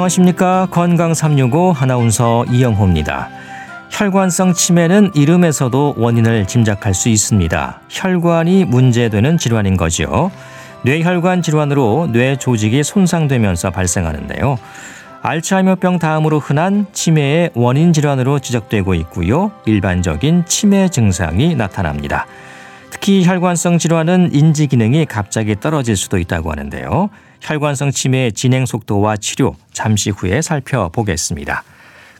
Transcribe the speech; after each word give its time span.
안녕하십니까. 0.00 0.68
건강 0.70 1.12
365 1.12 1.74
아나운서 1.78 2.46
이영호입니다. 2.46 3.28
혈관성 3.90 4.54
치매는 4.54 5.10
이름에서도 5.14 5.96
원인을 5.98 6.46
짐작할 6.46 6.94
수 6.94 7.10
있습니다. 7.10 7.80
혈관이 7.90 8.64
문제되는 8.64 9.36
질환인 9.36 9.76
거죠. 9.76 10.30
뇌혈관 10.84 11.42
질환으로 11.42 12.08
뇌 12.12 12.36
조직이 12.36 12.82
손상되면서 12.82 13.70
발생하는데요. 13.70 14.56
알츠하이머병 15.20 15.98
다음으로 15.98 16.38
흔한 16.38 16.86
치매의 16.92 17.50
원인 17.54 17.92
질환으로 17.92 18.38
지적되고 18.38 18.94
있고요. 18.94 19.52
일반적인 19.66 20.44
치매 20.46 20.88
증상이 20.88 21.54
나타납니다. 21.56 22.26
특히 22.90 23.24
혈관성 23.24 23.76
질환은 23.76 24.30
인지 24.32 24.66
기능이 24.66 25.04
갑자기 25.04 25.60
떨어질 25.60 25.96
수도 25.96 26.18
있다고 26.18 26.50
하는데요. 26.50 27.10
혈관성 27.40 27.90
치매의 27.90 28.32
진행 28.32 28.66
속도와 28.66 29.16
치료 29.16 29.56
잠시 29.72 30.10
후에 30.10 30.42
살펴보겠습니다. 30.42 31.64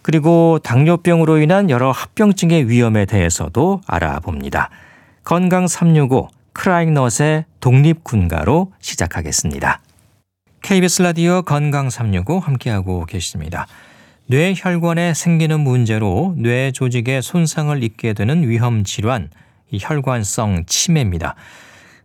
그리고 0.03 0.59
당뇨병으로 0.63 1.39
인한 1.39 1.71
여러 1.71 1.91
합병증의 1.91 2.69
위험에 2.69 3.05
대해서도 3.05 3.83
알아봅니다. 3.87 4.71
건강 5.25 5.69
365 5.69 6.29
크라잉넛의 6.53 7.45
독립군가로 7.61 8.73
시작하겠습니다. 8.81 9.81
KBS 10.63 11.03
라디오 11.03 11.43
건강 11.43 11.91
365 11.91 12.39
함께하고 12.39 13.05
계십니다. 13.07 13.67
뇌혈관에 14.27 15.15
생기는 15.15 15.61
문제로 15.61 16.35
뇌 16.37 16.71
조직에 16.71 17.21
손상을 17.21 17.83
입게 17.83 18.13
되는 18.13 18.49
위험 18.49 18.85
질환, 18.85 19.29
혈관성 19.73 20.65
치매입니다. 20.67 21.35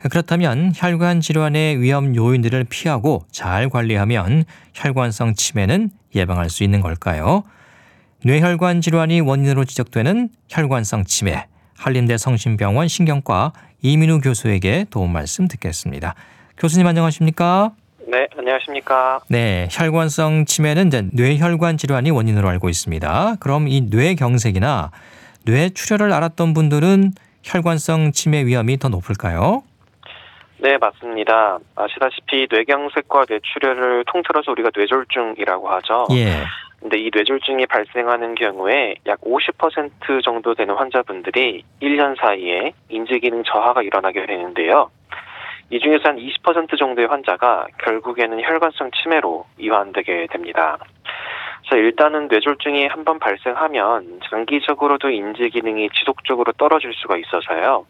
그렇다면 0.10 0.72
혈관 0.76 1.22
질환의 1.22 1.82
위험 1.82 2.16
요인들을 2.16 2.66
피하고 2.66 3.26
잘 3.32 3.70
관리하면 3.70 4.46
혈관성 4.74 5.34
치매는 5.36 5.90
예방할 6.14 6.50
수 6.50 6.64
있는 6.64 6.82
걸까요? 6.82 7.44
뇌혈관 8.24 8.82
질환이 8.82 9.22
원인으로 9.22 9.66
지적되는 9.66 10.30
혈관성 10.50 11.06
치매, 11.06 11.48
한림대 11.78 12.18
성심병원 12.18 12.88
신경과 12.88 13.54
이민우 13.82 14.22
교수에게 14.22 14.86
도움 14.90 15.12
말씀 15.12 15.48
듣겠습니다. 15.48 16.16
교수님 16.58 16.88
안녕하십니까? 16.88 17.72
네, 18.08 18.28
안녕하십니까? 18.38 19.20
네, 19.28 19.68
혈관성 19.72 20.46
치매는 20.46 20.88
이제 20.88 21.08
뇌혈관 21.14 21.78
질환이 21.78 22.12
원인으로 22.12 22.48
알고 22.50 22.70
있습니다. 22.70 23.38
그럼 23.40 23.68
이 23.68 23.82
뇌경색이나 23.82 24.92
뇌출혈을 25.46 26.14
알았던 26.14 26.54
분들은 26.54 27.14
혈관성 27.44 28.12
치매 28.12 28.46
위험이 28.46 28.78
더 28.78 28.90
높을까요? 28.90 29.64
네, 30.66 30.80
맞습니다. 30.80 31.60
아시다시피 31.76 32.48
뇌경색과 32.50 33.26
뇌출혈을 33.30 34.04
통틀어서 34.08 34.52
우리가 34.52 34.72
뇌졸중이라고 34.76 35.70
하죠. 35.70 36.08
예. 36.14 36.42
근데 36.80 36.98
이 36.98 37.12
뇌졸중이 37.14 37.68
발생하는 37.68 38.34
경우에 38.34 38.96
약 39.06 39.22
50% 39.22 40.24
정도 40.24 40.56
되는 40.56 40.74
환자분들이 40.74 41.64
1년 41.84 42.20
사이에 42.20 42.74
인지기능 42.90 43.44
저하가 43.44 43.84
일어나게 43.84 44.26
되는데요. 44.26 44.90
이 45.70 45.80
중에서 45.80 46.10
한 46.10 46.18
20% 46.18 46.80
정도의 46.80 47.10
환자가 47.10 47.68
결국에는 47.84 48.42
혈관성 48.42 48.90
치매로 48.90 49.46
이완되게 49.60 50.26
됩니다. 50.32 50.80
자, 51.70 51.76
일단은 51.76 52.28
뇌졸중이 52.28 52.88
한번 52.88 53.18
발생하면 53.18 54.20
장기적으로도 54.30 55.10
인지 55.10 55.50
기능이 55.50 55.90
지속적으로 55.94 56.52
떨어질 56.54 56.94
수가 56.94 57.18
있어서요. 57.18 57.86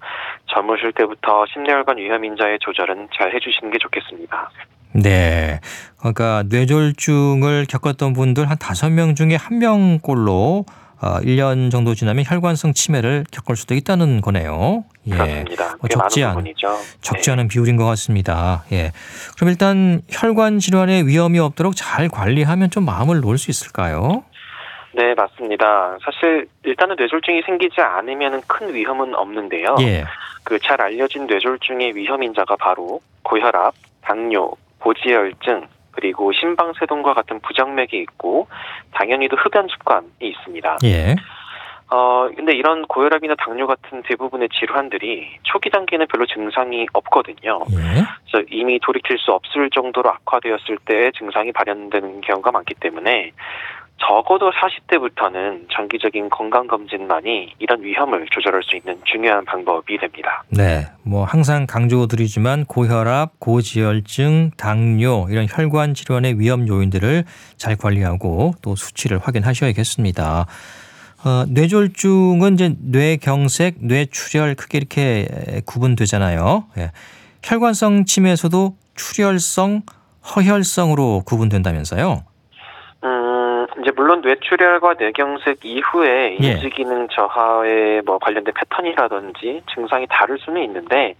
젊으실 0.47 0.94
때부터 0.94 1.46
심뇌혈관 1.53 1.97
위험 1.97 2.24
인자의 2.24 2.59
조절은 2.62 3.09
잘 3.18 3.34
해주시는 3.34 3.72
게 3.72 3.78
좋겠습니다. 3.80 4.50
네. 4.94 5.59
그러니까 6.00 6.44
뇌졸중을 6.50 7.66
겪었던 7.69 8.13
분들 8.13 8.50
한 8.50 8.58
다섯 8.58 8.90
명 8.90 9.13
중에 9.13 9.36
한 9.36 9.59
명꼴로 9.59 10.66
어, 11.02 11.19
1년 11.19 11.69
정도 11.69 11.94
지나면 11.94 12.24
혈관성 12.25 12.72
치매를 12.74 13.25
겪을 13.30 13.57
수도 13.57 13.75
있다는 13.75 14.22
거네요. 14.22 14.86
예. 15.08 15.12
그렇습니다. 15.12 15.76
뭐 15.80 15.90
적지 15.90 16.24
않은 16.24 16.54
적지 17.02 17.26
네. 17.26 17.32
않은 17.32 17.48
비율인 17.48 17.78
것 17.78 17.86
같습니다. 17.86 18.64
예. 18.72 18.92
그럼 19.36 19.50
일단 19.50 20.02
혈관 20.10 20.60
질환의 20.60 21.08
위험이 21.08 21.40
없도록 21.40 21.76
잘 21.76 22.10
관리하면 22.10 22.70
좀 22.72 22.86
마음을 22.86 23.22
놓을 23.22 23.38
수 23.38 23.52
있을까요? 23.52 24.24
네, 24.94 25.14
맞습니다. 25.14 25.98
사실 26.04 26.48
일단은 26.64 26.96
뇌졸중이 26.98 27.42
생기지 27.46 27.82
않으면 27.82 28.42
큰 28.48 28.74
위험은 28.74 29.14
없는데요. 29.14 29.76
예. 29.82 30.06
그 30.44 30.58
잘 30.60 30.80
알려진 30.80 31.26
뇌졸중의 31.28 31.96
위험 31.96 32.22
인자가 32.24 32.56
바로 32.56 33.02
고혈압, 33.24 33.74
당뇨, 34.02 34.52
고지혈증, 34.80 35.68
그리고 35.92 36.32
심방세동과 36.32 37.14
같은 37.14 37.40
부정맥이 37.42 37.98
있고 38.02 38.48
당연히도 38.94 39.36
흡연 39.38 39.68
습관이 39.68 40.08
있습니다. 40.20 40.78
예. 40.84 41.16
어, 41.91 42.28
근데 42.35 42.53
이런 42.53 42.85
고혈압이나 42.88 43.35
당뇨 43.35 43.68
같은 43.68 44.01
대부분의 44.03 44.50
질환들이 44.50 45.38
초기 45.44 45.69
단계는 45.69 46.07
별로 46.07 46.25
증상이 46.25 46.88
없거든요. 46.94 47.62
예. 47.72 48.03
그래서 48.29 48.47
이미 48.50 48.79
돌이킬 48.79 49.18
수 49.19 49.31
없을 49.31 49.69
정도로 49.69 50.09
악화되었을 50.09 50.79
때 50.85 51.12
증상이 51.18 51.51
발현되는 51.51 52.22
경우가 52.22 52.51
많기 52.51 52.74
때문에 52.75 53.31
적어도 53.97 54.51
40대부터는 54.51 55.68
정기적인 55.72 56.29
건강검진만이 56.29 57.56
이런 57.59 57.81
위험을 57.81 58.25
조절할 58.29 58.62
수 58.63 58.75
있는 58.75 59.00
중요한 59.06 59.45
방법이 59.45 59.97
됩니다. 59.97 60.44
네. 60.50 60.85
뭐 61.03 61.24
항상 61.24 61.66
강조드리지만 61.66 62.66
고혈압, 62.66 63.40
고지혈증, 63.40 64.51
당뇨 64.57 65.28
이런 65.29 65.47
혈관 65.50 65.94
질환의 65.94 66.40
위험 66.40 66.68
요인들을 66.68 67.24
잘 67.56 67.78
관리하고 67.78 68.53
또 68.62 68.75
수치를 68.75 69.19
확인하셔야겠습니다. 69.19 70.45
어, 71.25 71.46
뇌졸중은 71.50 72.53
이제 72.53 72.75
뇌경색, 72.80 73.78
뇌출혈 73.80 74.56
크게 74.56 74.78
이렇게 74.78 75.28
구분되잖아요. 75.66 76.66
예. 76.78 76.91
혈관성 77.44 78.06
치매에서도 78.06 78.75
출혈성, 78.96 79.81
허혈성으로 80.36 81.24
구분된다면서요? 81.25 82.24
이제 83.86 83.91
물론 83.96 84.22
뇌출혈과 84.22 84.96
뇌경색 84.97 85.63
이후에 85.63 86.38
예. 86.41 86.47
인지 86.53 86.69
기능 86.72 87.08
저하에 87.09 88.02
뭐 88.06 88.18
관련된 88.18 88.53
패턴이라든지 88.53 89.62
증상이 89.74 90.07
다를 90.09 90.40
수는 90.40 90.63
있는데 90.63 91.13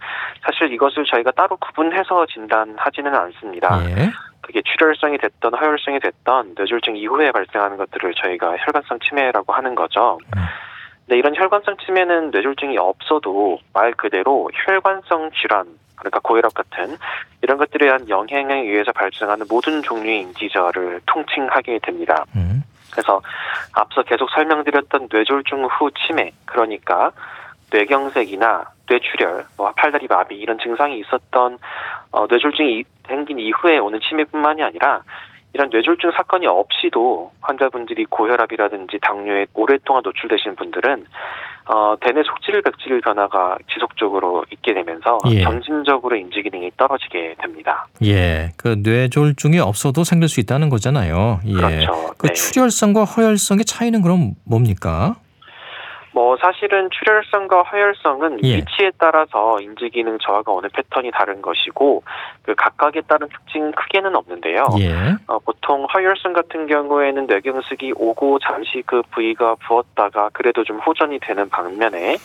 사실 0.44 0.72
이것을 0.72 1.04
저희가 1.04 1.30
따로 1.32 1.56
구분해서 1.56 2.26
진단하지는 2.26 3.14
않습니다. 3.14 3.80
예. 3.90 4.10
그게 4.46 4.62
출혈성이 4.62 5.18
됐던 5.18 5.54
허혈성이 5.54 5.98
됐던 5.98 6.54
뇌졸중 6.56 6.96
이후에 6.96 7.32
발생하는 7.32 7.76
것들을 7.76 8.14
저희가 8.14 8.56
혈관성 8.58 9.00
치매라고 9.00 9.52
하는 9.52 9.74
거죠. 9.74 10.18
음. 10.36 10.42
근데 11.04 11.18
이런 11.18 11.34
혈관성 11.34 11.76
치매는 11.84 12.30
뇌졸중이 12.30 12.78
없어도 12.78 13.58
말 13.72 13.92
그대로 13.92 14.48
혈관성 14.54 15.32
질환 15.32 15.66
그러니까 15.96 16.20
고혈압 16.20 16.54
같은 16.54 16.96
이런 17.42 17.58
것들에 17.58 17.86
대한 17.86 18.08
영향에 18.08 18.60
의해서 18.60 18.92
발생하는 18.92 19.46
모든 19.48 19.82
종류의 19.82 20.20
인지저를 20.20 21.00
통칭하게 21.06 21.80
됩니다. 21.82 22.24
음. 22.36 22.62
그래서 22.92 23.20
앞서 23.72 24.02
계속 24.02 24.30
설명드렸던 24.30 25.08
뇌졸중 25.10 25.64
후 25.64 25.90
치매, 26.06 26.32
그러니까 26.44 27.10
뇌경색이나 27.72 28.64
뇌출혈, 28.88 29.46
뭐 29.56 29.72
팔다리 29.76 30.06
마비 30.08 30.36
이런 30.36 30.58
증상이 30.58 30.98
있었던 31.00 31.58
어, 32.12 32.26
뇌졸중이 32.28 32.84
생긴 33.06 33.38
이후에 33.38 33.78
오는 33.78 34.00
치매뿐만이 34.00 34.62
아니라 34.62 35.02
이런 35.52 35.70
뇌졸중 35.70 36.12
사건이 36.12 36.46
없이도 36.46 37.32
환자분들이 37.40 38.04
고혈압이라든지 38.04 38.98
당뇨에 39.00 39.46
오랫동안 39.54 40.02
노출되신 40.04 40.54
분들은 40.54 41.06
어, 41.68 41.96
대뇌 42.00 42.22
속질 42.22 42.62
백질 42.62 43.00
변화가 43.00 43.58
지속적으로 43.72 44.44
있게 44.52 44.74
되면서 44.74 45.18
예. 45.30 45.42
점진적으로 45.42 46.14
인지 46.14 46.42
기능이 46.42 46.70
떨어지게 46.76 47.36
됩니다. 47.42 47.86
예, 48.04 48.52
그 48.56 48.76
뇌졸중이 48.82 49.58
없어도 49.58 50.04
생길 50.04 50.28
수 50.28 50.40
있다는 50.40 50.68
거잖아요. 50.68 51.40
예. 51.46 51.54
그렇죠. 51.54 52.14
그 52.18 52.28
네. 52.28 52.32
출혈성과 52.34 53.04
허혈성의 53.04 53.64
차이는 53.64 54.02
그럼 54.02 54.34
뭡니까? 54.44 55.16
뭐 56.16 56.34
사실은 56.40 56.88
출혈성과 56.88 57.64
허혈성은 57.64 58.42
예. 58.42 58.56
위치에 58.56 58.90
따라서 58.96 59.60
인지 59.60 59.90
기능 59.90 60.16
저하가 60.18 60.50
오는 60.50 60.70
패턴이 60.72 61.10
다른 61.10 61.42
것이고 61.42 62.02
그 62.42 62.54
각각에 62.54 63.02
따른 63.02 63.28
특징 63.28 63.70
크게는 63.72 64.16
없는데요. 64.16 64.64
예. 64.78 64.94
어, 65.26 65.38
보통 65.40 65.84
허혈성 65.92 66.32
같은 66.32 66.68
경우에는 66.68 67.26
뇌경색이 67.26 67.92
오고 67.96 68.38
잠시 68.38 68.82
그 68.86 69.02
부위가 69.10 69.56
부었다가 69.56 70.30
그래도 70.32 70.64
좀 70.64 70.78
호전이 70.78 71.18
되는 71.18 71.50
반면에 71.50 72.16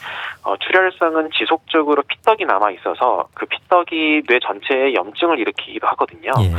어, 0.46 0.56
출혈성은 0.56 1.32
지속적으로 1.38 2.02
피떡이 2.04 2.46
남아 2.46 2.72
있어서 2.72 3.28
그 3.34 3.46
피떡이 3.46 4.22
뇌 4.26 4.40
전체에 4.40 4.94
염증을 4.94 5.38
일으키기도 5.38 5.86
하거든요. 5.88 6.32
예. 6.40 6.50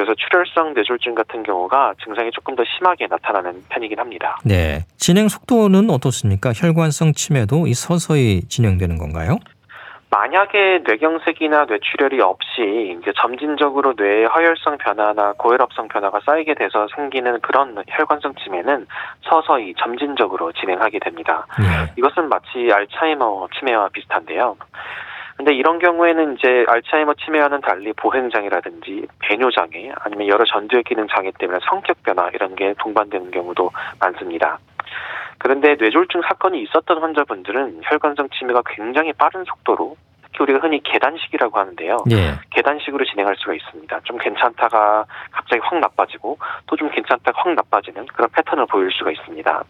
그래서 0.00 0.14
출혈성 0.14 0.72
뇌졸중 0.72 1.14
같은 1.14 1.42
경우가 1.42 1.92
증상이 2.02 2.30
조금 2.30 2.56
더 2.56 2.64
심하게 2.64 3.06
나타나는 3.06 3.64
편이긴 3.68 3.98
합니다. 3.98 4.38
네. 4.46 4.86
진행 4.96 5.28
속도는 5.28 5.90
어떻습니까? 5.90 6.52
혈관성 6.54 7.12
치매도 7.12 7.66
이 7.66 7.74
서서히 7.74 8.40
진행되는 8.48 8.96
건가요? 8.96 9.36
만약에 10.10 10.80
뇌경색이나 10.86 11.66
뇌출혈이 11.66 12.18
없이 12.22 12.96
이제 12.98 13.12
점진적으로 13.20 13.92
뇌의 13.94 14.26
허혈성 14.26 14.78
변화나 14.78 15.34
고혈압성 15.34 15.88
변화가 15.88 16.20
쌓이게 16.24 16.54
돼서 16.54 16.88
생기는 16.96 17.38
그런 17.42 17.76
혈관성 17.86 18.34
치매는 18.42 18.86
서서히 19.28 19.74
점진적으로 19.78 20.50
진행하게 20.52 20.98
됩니다. 21.00 21.46
예. 21.60 21.92
이것은 21.98 22.30
마치 22.30 22.72
알츠하이머 22.72 23.48
치매와 23.58 23.90
비슷한데요. 23.92 24.56
근데 25.40 25.54
이런 25.54 25.78
경우에는 25.78 26.36
이제 26.36 26.66
알츠하이머 26.68 27.14
치매와는 27.14 27.62
달리 27.62 27.94
보행장애라든지 27.94 29.06
배뇨장애 29.20 29.90
아니면 29.98 30.28
여러 30.28 30.44
전두엽 30.44 30.84
기능 30.84 31.08
장애 31.08 31.30
때문에 31.38 31.60
성격 31.66 32.02
변화 32.02 32.28
이런 32.34 32.54
게 32.54 32.74
동반되는 32.78 33.30
경우도 33.30 33.70
많습니다. 33.98 34.58
그런데 35.38 35.76
뇌졸중 35.76 36.20
사건이 36.28 36.60
있었던 36.64 36.98
환자분들은 37.00 37.80
혈관성 37.84 38.28
치매가 38.38 38.62
굉장히 38.66 39.14
빠른 39.14 39.44
속도로 39.44 39.96
특히 40.24 40.42
우리가 40.42 40.58
흔히 40.58 40.82
계단식이라고 40.82 41.58
하는데요. 41.58 41.96
예. 42.10 42.34
계단식으로 42.50 43.06
진행할 43.06 43.34
수가 43.38 43.54
있습니다. 43.54 44.00
좀 44.04 44.18
괜찮다가 44.18 45.06
갑자기 45.30 45.62
확 45.64 45.78
나빠지고 45.80 46.36
또 46.66 46.76
좀 46.76 46.90
괜찮다가 46.90 47.40
확 47.42 47.54
나빠지는 47.54 48.04
그런 48.08 48.28
패턴을 48.28 48.66
보일 48.66 48.90
수가 48.92 49.10
있습니다. 49.10 49.64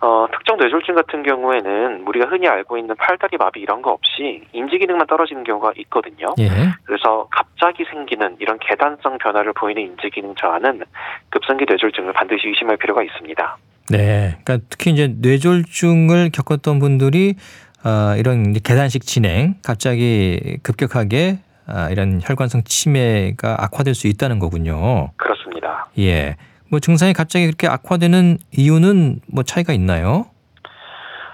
어, 0.00 0.26
특정 0.32 0.56
뇌졸중 0.58 0.94
같은 0.94 1.22
경우에는 1.24 2.04
우리가 2.06 2.28
흔히 2.28 2.46
알고 2.46 2.78
있는 2.78 2.94
팔다리 2.96 3.36
마비 3.36 3.60
이런 3.60 3.82
거 3.82 3.90
없이 3.90 4.42
인지 4.52 4.78
기능만 4.78 5.06
떨어지는 5.08 5.42
경우가 5.42 5.72
있거든요. 5.76 6.34
예. 6.38 6.48
그래서 6.84 7.26
갑자기 7.30 7.84
생기는 7.90 8.36
이런 8.38 8.58
계단성 8.60 9.18
변화를 9.18 9.52
보이는 9.54 9.82
인지 9.82 10.08
기능 10.10 10.34
저하는 10.36 10.82
급성기 11.30 11.64
뇌졸중을 11.68 12.12
반드시 12.12 12.46
의심할 12.46 12.76
필요가 12.76 13.02
있습니다. 13.02 13.56
네. 13.90 14.38
그러니까 14.44 14.66
특히 14.70 14.92
이제 14.92 15.12
뇌졸중을 15.20 16.30
겪었던 16.32 16.78
분들이 16.78 17.34
아, 17.82 18.14
이런 18.18 18.52
계단식 18.52 19.02
진행, 19.02 19.54
갑자기 19.64 20.58
급격하게 20.62 21.38
아, 21.66 21.90
이런 21.90 22.20
혈관성 22.22 22.62
치매가 22.64 23.56
악화될 23.58 23.94
수 23.94 24.06
있다는 24.06 24.38
거군요. 24.38 25.10
그렇습니다. 25.16 25.88
예. 25.98 26.36
뭐 26.70 26.80
증상이 26.80 27.12
갑자기 27.12 27.46
그렇게 27.46 27.66
악화되는 27.66 28.38
이유는 28.52 29.20
뭐 29.26 29.42
차이가 29.42 29.72
있나요? 29.72 30.26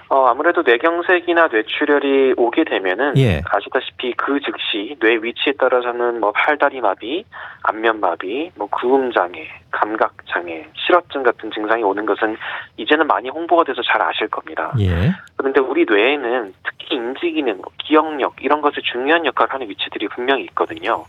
어, 0.07 0.27
아무래도 0.27 0.61
뇌경색이나 0.61 1.47
뇌출혈이 1.47 2.35
오게 2.37 2.63
되면은 2.63 3.17
예. 3.17 3.41
아시다시피 3.49 4.13
그 4.15 4.39
즉시 4.39 4.95
뇌 4.99 5.17
위치에 5.21 5.53
따라서는 5.59 6.19
뭐 6.19 6.31
팔다리 6.31 6.79
마비, 6.79 7.25
안면 7.63 7.99
마비, 7.99 8.51
뭐 8.55 8.67
구음 8.67 9.11
장애, 9.11 9.47
감각 9.75 10.13
장애, 10.27 10.65
실어증 10.75 11.23
같은 11.23 11.51
증상이 11.51 11.83
오는 11.83 12.05
것은 12.05 12.37
이제는 12.77 13.07
많이 13.07 13.29
홍보가 13.29 13.65
돼서 13.65 13.81
잘 13.83 14.01
아실 14.01 14.27
겁니다. 14.29 14.73
예. 14.79 15.11
그런데 15.35 15.59
우리 15.59 15.85
뇌에는 15.87 16.53
특히 16.63 16.95
인지 16.95 17.31
기능, 17.31 17.61
기억력 17.77 18.35
이런 18.41 18.61
것에 18.61 18.77
중요한 18.81 19.25
역할을 19.25 19.53
하는 19.53 19.69
위치들이 19.69 20.07
분명히 20.07 20.43
있거든요. 20.45 21.03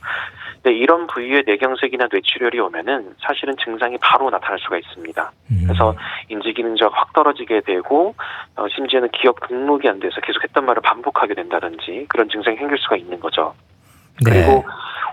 근데 0.55 0.77
이런 0.77 1.07
부위의 1.07 1.45
뇌경색이나 1.47 2.09
뇌출혈이 2.11 2.59
오면은 2.59 3.15
사실은 3.21 3.55
증상이 3.63 3.99
바로 4.01 4.31
나타날 4.31 4.59
수가 4.59 4.79
있습니다. 4.79 5.33
음. 5.53 5.65
그래서 5.65 5.95
인지 6.29 6.53
기능자가 6.53 6.97
확 6.97 7.13
떨어지게 7.13 7.61
되고 7.61 8.15
어, 8.57 8.67
심지어는 8.75 9.11
기억 9.11 9.47
등록이 9.47 9.89
안 9.89 10.01
돼서 10.01 10.21
계속 10.21 10.43
했던 10.43 10.67
말을 10.67 10.83
반복하게 10.83 11.35
된다든지 11.35 12.07
그런 12.09 12.29
증상이 12.29 12.57
생길 12.57 12.79
수가 12.79 12.97
있는 12.97 13.21
거죠. 13.21 13.55
네. 14.25 14.31
그리고 14.31 14.65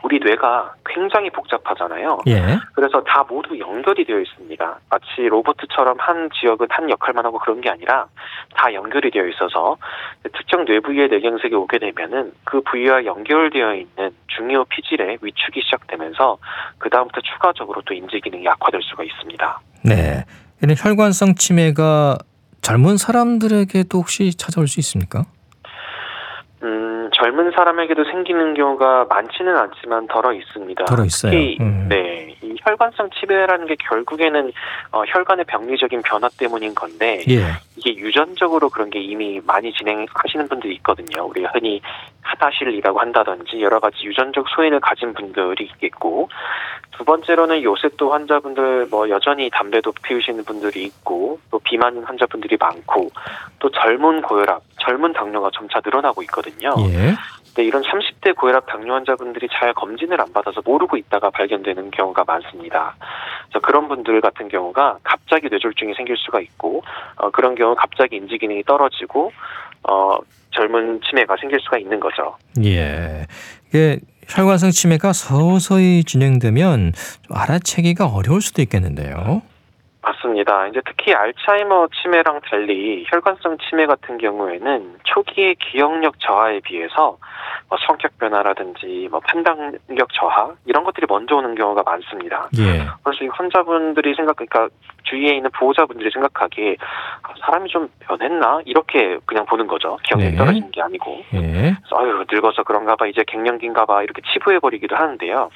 우리 0.04 0.20
뇌가 0.20 0.74
굉장히 0.86 1.30
복잡하잖아요. 1.30 2.20
예. 2.28 2.60
그래서 2.74 3.02
다 3.04 3.26
모두 3.28 3.58
연결이 3.58 4.06
되어 4.06 4.20
있습니다. 4.20 4.80
마치 4.90 5.22
로봇처럼 5.22 5.98
한 5.98 6.30
지역은 6.40 6.68
한 6.70 6.90
역할만 6.90 7.26
하고 7.26 7.40
그런 7.40 7.62
게 7.62 7.70
아니라 7.70 8.06
다 8.54 8.74
연결이 8.74 9.10
되어 9.12 9.26
있어서 9.28 9.78
특정 10.34 10.66
뇌 10.66 10.82
부위의 10.82 11.08
뇌경색이 11.08 11.56
오게 11.56 11.80
되면은 11.80 12.34
그 12.44 12.62
부위와 12.62 13.06
연결되어 13.06 13.76
있는 13.76 14.12
중요 14.28 14.66
피질의 14.66 15.20
위축이 15.22 15.62
시작되면서 15.62 16.38
그 16.78 16.90
다음부터 16.90 17.22
추가적으로 17.22 17.82
또 17.86 17.94
인지 17.94 18.20
기능이 18.20 18.48
악화될 18.48 18.82
수가 18.84 19.04
있습니다. 19.04 19.62
네. 19.86 20.26
이런 20.62 20.76
혈관성 20.78 21.36
치매가 21.36 22.18
젊은 22.62 22.98
사람들에게도 22.98 23.98
혹시 23.98 24.36
찾아올 24.36 24.68
수 24.68 24.80
있습니까? 24.82 25.26
음, 26.64 27.10
젊은 27.14 27.52
사람에게도 27.52 28.06
생기는 28.06 28.54
경우가 28.54 29.08
많지는 29.10 29.56
않지만 29.56 30.08
덜어 30.08 30.34
있습니다. 30.34 30.86
덜어 30.86 31.04
있어요. 31.06 31.32
특히 31.32 31.58
음. 31.60 31.88
네, 31.90 32.13
이 32.13 32.13
혈관성 32.64 33.10
치매라는 33.12 33.68
게 33.68 33.76
결국에는 33.76 34.52
어, 34.92 35.04
혈관의 35.06 35.46
병리적인 35.46 36.02
변화 36.04 36.30
때문인 36.38 36.74
건데 36.74 37.24
예. 37.30 37.44
이게 37.76 37.96
유전적으로 37.96 38.70
그런 38.70 38.90
게 38.90 39.00
이미 39.00 39.42
많이 39.46 39.74
진행하시는 39.74 40.48
분들이 40.48 40.76
있거든요. 40.76 41.26
우리가 41.26 41.52
흔히 41.54 41.82
하다실이라고 42.22 43.00
한다든지 43.00 43.62
여러 43.62 43.80
가지 43.80 44.04
유전적 44.04 44.48
소인을 44.50 44.80
가진 44.80 45.14
분들이 45.14 45.66
있겠고 45.66 46.30
두 46.92 47.04
번째로는 47.04 47.64
요새 47.64 47.90
또 47.98 48.12
환자분들 48.12 48.88
뭐 48.90 49.10
여전히 49.10 49.50
담배도 49.50 49.92
피우시는 50.04 50.46
분들이 50.46 50.84
있고 50.86 51.40
또 51.52 51.60
비만 51.60 52.04
환자분들이 52.04 52.58
많고 52.60 53.10
또 53.60 53.70
젊은 53.72 54.22
고혈압, 54.22 54.62
젊은 54.80 55.12
당뇨가 55.14 55.50
점차 55.54 55.82
늘어나고 55.84 56.22
있거든요. 56.24 56.76
예. 56.90 57.14
근데 57.54 57.68
이런 57.68 57.84
30대 57.84 58.36
고혈압 58.36 58.66
당뇨 58.66 58.94
환자분들이 58.96 59.48
잘 59.52 59.74
검진을 59.74 60.20
안 60.20 60.34
받아서 60.34 60.62
모르고 60.66 60.98
있다가 60.98 61.30
발견되는 61.30 61.92
경우가 61.92 62.24
많습니다. 62.26 62.96
그래서 63.48 63.66
그런 63.66 63.88
분들 63.88 64.22
같은 64.22 64.48
경우가 64.48 64.98
갑자기 65.04 65.48
뇌졸중이 65.50 65.94
생길 65.94 66.18
수가 66.18 66.42
있고 66.42 66.84
어, 67.16 67.30
그런 67.30 67.54
경우 67.54 67.76
갑자기 67.76 68.16
인지 68.16 68.40
기능이 68.40 68.64
떨어지고 68.64 69.32
어, 69.84 70.18
젊은 70.52 71.00
치매가 71.02 71.36
생길 71.40 71.60
수가 71.60 71.78
있는 71.78 72.00
거죠. 72.00 72.38
예. 72.64 73.28
이게 73.70 74.00
혈관성 74.28 74.72
치매가 74.72 75.14
서서히 75.14 76.04
진행되면 76.04 76.94
좀 77.22 77.38
알아채기가 77.38 78.08
어려울 78.08 78.42
수도 78.42 78.62
있겠는데요. 78.62 79.44
맞습니다. 80.04 80.68
이제 80.68 80.82
특히 80.86 81.14
알츠하이머 81.14 81.88
치매랑 81.94 82.42
달리 82.42 83.06
혈관성 83.10 83.58
치매 83.58 83.86
같은 83.86 84.18
경우에는 84.18 85.00
초기의 85.04 85.56
기억력 85.56 86.20
저하에 86.20 86.60
비해서 86.60 87.18
뭐 87.70 87.78
성격 87.88 88.18
변화라든지 88.20 89.08
뭐 89.10 89.22
판단력 89.22 90.12
저하 90.14 90.54
이런 90.66 90.84
것들이 90.84 91.06
먼저 91.08 91.38
오는 91.38 91.56
경우가 91.56 91.84
많습니다. 91.84 92.50
예. 92.58 92.86
그래서 93.04 93.24
이 93.24 93.28
환자분들이 93.30 94.14
생각, 94.16 94.36
그러니까 94.36 94.68
주위에 95.04 95.36
있는 95.38 95.50
보호자분들이 95.58 96.12
생각하기에 96.12 96.76
아, 97.24 97.34
사람이 97.40 97.70
좀 97.70 97.90
변했나 98.00 98.60
이렇게 98.66 99.18
그냥 99.26 99.46
보는 99.46 99.68
거죠. 99.68 99.98
기억력이 100.04 100.32
네. 100.32 100.38
떨어지는 100.38 100.72
게 100.72 100.82
아니고. 100.82 101.24
예. 101.34 101.40
그래서 101.40 101.98
아유 101.98 102.26
늙어서 102.30 102.64
그런가 102.64 102.98
봐 102.98 103.08
이제 103.08 103.24
갱년기인가 103.26 103.86
봐 103.86 104.04
이렇게 104.04 104.22
치부해 104.34 104.60
버리기도 104.60 104.98
하는데요. 104.98 105.50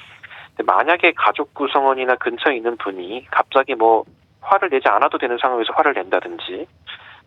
만약에 0.65 1.13
가족 1.15 1.53
구성원이나 1.53 2.15
근처에 2.15 2.55
있는 2.55 2.77
분이 2.77 3.27
갑자기 3.29 3.75
뭐 3.75 4.05
화를 4.41 4.69
내지 4.69 4.87
않아도 4.87 5.17
되는 5.17 5.37
상황에서 5.39 5.73
화를 5.73 5.93
낸다든지 5.93 6.67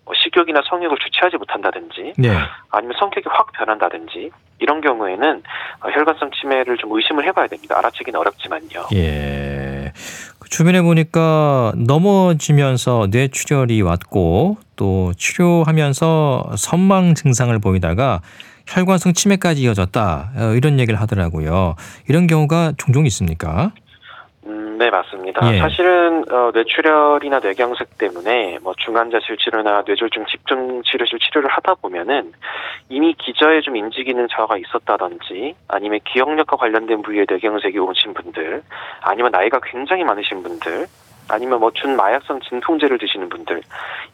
뭐 0.04 0.14
식욕이나 0.14 0.62
성욕을 0.68 0.96
주체하지 0.98 1.36
못한다든지 1.36 2.14
네. 2.18 2.36
아니면 2.70 2.96
성격이 2.98 3.28
확 3.28 3.52
변한다든지 3.52 4.30
이런 4.58 4.80
경우에는 4.80 5.42
어, 5.80 5.90
혈관성 5.90 6.30
치매를 6.32 6.76
좀 6.78 6.90
의심을 6.92 7.24
해봐야 7.26 7.46
됩니다. 7.46 7.78
알아채기는 7.78 8.18
어렵지만요. 8.18 8.88
예. 8.94 9.92
그 10.38 10.48
주변에 10.48 10.82
보니까 10.82 11.72
넘어지면서 11.76 13.08
뇌출혈이 13.10 13.82
왔고 13.82 14.56
또 14.76 15.12
치료하면서 15.16 16.52
선망 16.56 17.14
증상을 17.14 17.56
보이다가 17.58 18.20
혈관성 18.66 19.12
치매까지 19.14 19.62
이어졌다. 19.62 20.30
어, 20.36 20.54
이런 20.54 20.78
얘기를 20.78 21.00
하더라고요. 21.00 21.76
이런 22.08 22.26
경우가 22.26 22.72
종종 22.76 23.06
있습니까? 23.06 23.72
음, 24.80 24.84
네, 24.84 24.90
맞습니다. 24.90 25.52
예. 25.54 25.58
사실은 25.58 26.24
어, 26.32 26.50
뇌출혈이나 26.54 27.40
뇌경색 27.40 27.98
때문에 27.98 28.58
뭐 28.62 28.72
중환자실 28.78 29.36
치료나 29.36 29.82
뇌졸중 29.86 30.24
집중 30.26 30.82
치료실 30.84 31.18
치료를 31.18 31.50
하다 31.50 31.74
보면은 31.74 32.32
이미 32.88 33.14
기저에 33.18 33.60
좀 33.60 33.76
인지 33.76 34.02
기능 34.04 34.26
저하가 34.28 34.56
있었다든지 34.56 35.54
아니면 35.68 36.00
기억력과 36.04 36.56
관련된 36.56 37.02
부위에 37.02 37.26
뇌경색이 37.28 37.78
오신 37.78 38.14
분들 38.14 38.62
아니면 39.02 39.30
나이가 39.30 39.60
굉장히 39.62 40.02
많으신 40.02 40.42
분들 40.42 40.86
아니면 41.28 41.60
뭐 41.60 41.70
준 41.74 41.94
마약성 41.96 42.40
진통제를 42.40 42.98
드시는 42.98 43.28
분들 43.28 43.62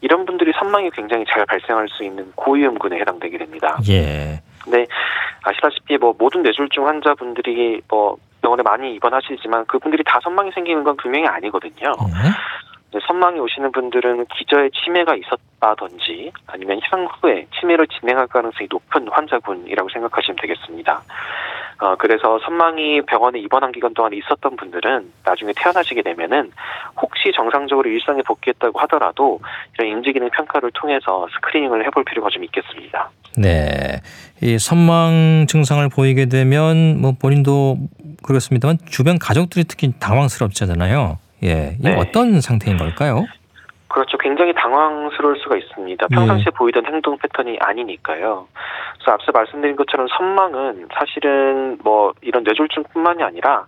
이런 0.01 0.27
분들이 0.27 0.53
선망이 0.59 0.91
굉장히 0.91 1.25
잘 1.29 1.47
발생할 1.47 1.89
수 1.89 2.05
있는 2.05 2.31
고위험군에 2.35 2.99
해당되게 2.99 3.39
됩니다. 3.39 3.79
예. 3.89 4.41
근데 4.67 4.87
아시다시피 5.43 5.97
뭐 5.97 6.15
모든 6.19 6.43
뇌졸중 6.43 6.87
환자분들이 6.87 7.81
뭐 7.89 8.17
병원에 8.43 8.63
많이 8.63 8.95
입원하시지만 8.95 9.65
그분들이 9.67 10.03
다 10.05 10.21
선망이 10.23 10.51
생기는 10.53 10.85
건 10.85 10.97
분명히 10.97 11.27
아니거든요. 11.27 11.93
예. 12.01 12.31
선망이 13.07 13.39
오시는 13.41 13.73
분들은 13.73 14.27
기저에 14.27 14.71
치매가 14.71 15.17
있었다든지 15.17 16.33
아니면 16.47 16.81
향후에 16.83 17.47
치매를 17.59 17.87
진행할 17.89 18.27
가능성이 18.27 18.69
높은 18.71 19.09
환자군이라고 19.09 19.89
생각하시면 19.89 20.37
되겠습니다. 20.41 21.03
어, 21.79 21.95
그래서 21.97 22.39
선망이 22.39 23.03
병원에 23.03 23.39
입원한 23.39 23.71
기간 23.71 23.93
동안에 23.93 24.17
있었던 24.17 24.57
분들은 24.57 25.13
나중에 25.25 25.53
태어나시게 25.55 26.03
되면은 26.03 26.51
혹시 27.01 27.33
정상적으로 27.35 27.91
일상에 27.91 28.23
복귀했다고 28.23 28.79
하더라도 28.81 29.41
이런 29.75 29.99
인지기능 29.99 30.31
평가를 30.31 30.71
통해서 30.73 31.29
스크리닝을 31.35 31.85
해볼 31.87 32.05
필요가 32.05 32.31
좀 32.31 32.45
있겠습니다. 32.45 33.11
네. 33.37 34.01
이 34.41 34.59
선망 34.59 35.47
증상을 35.49 35.87
보이게 35.91 36.27
되면 36.27 36.99
뭐 37.01 37.13
본인도 37.13 37.77
그렇습니다만 38.23 38.79
주변 38.89 39.19
가족들이 39.19 39.65
특히 39.65 39.93
당황스럽잖아요. 39.99 41.19
예. 41.43 41.77
이게 41.79 41.91
네. 41.91 41.97
어떤 41.97 42.41
상태인 42.41 42.77
걸까요? 42.77 43.27
그렇죠. 43.89 44.19
굉장히 44.19 44.53
당황스러울 44.53 45.39
수가 45.39 45.57
있습니다. 45.57 46.09
평상시에 46.09 46.51
보이던 46.57 46.85
행동 46.87 47.17
패턴이 47.19 47.57
아니니까요. 47.61 48.47
그래서 48.95 49.13
앞서 49.13 49.33
말씀드린 49.33 49.77
것처럼 49.77 50.07
선망은 50.09 50.89
사실은 50.93 51.79
뭐 51.83 52.13
이런 52.21 52.43
뇌졸중뿐만이 52.43 53.23
아니라 53.23 53.65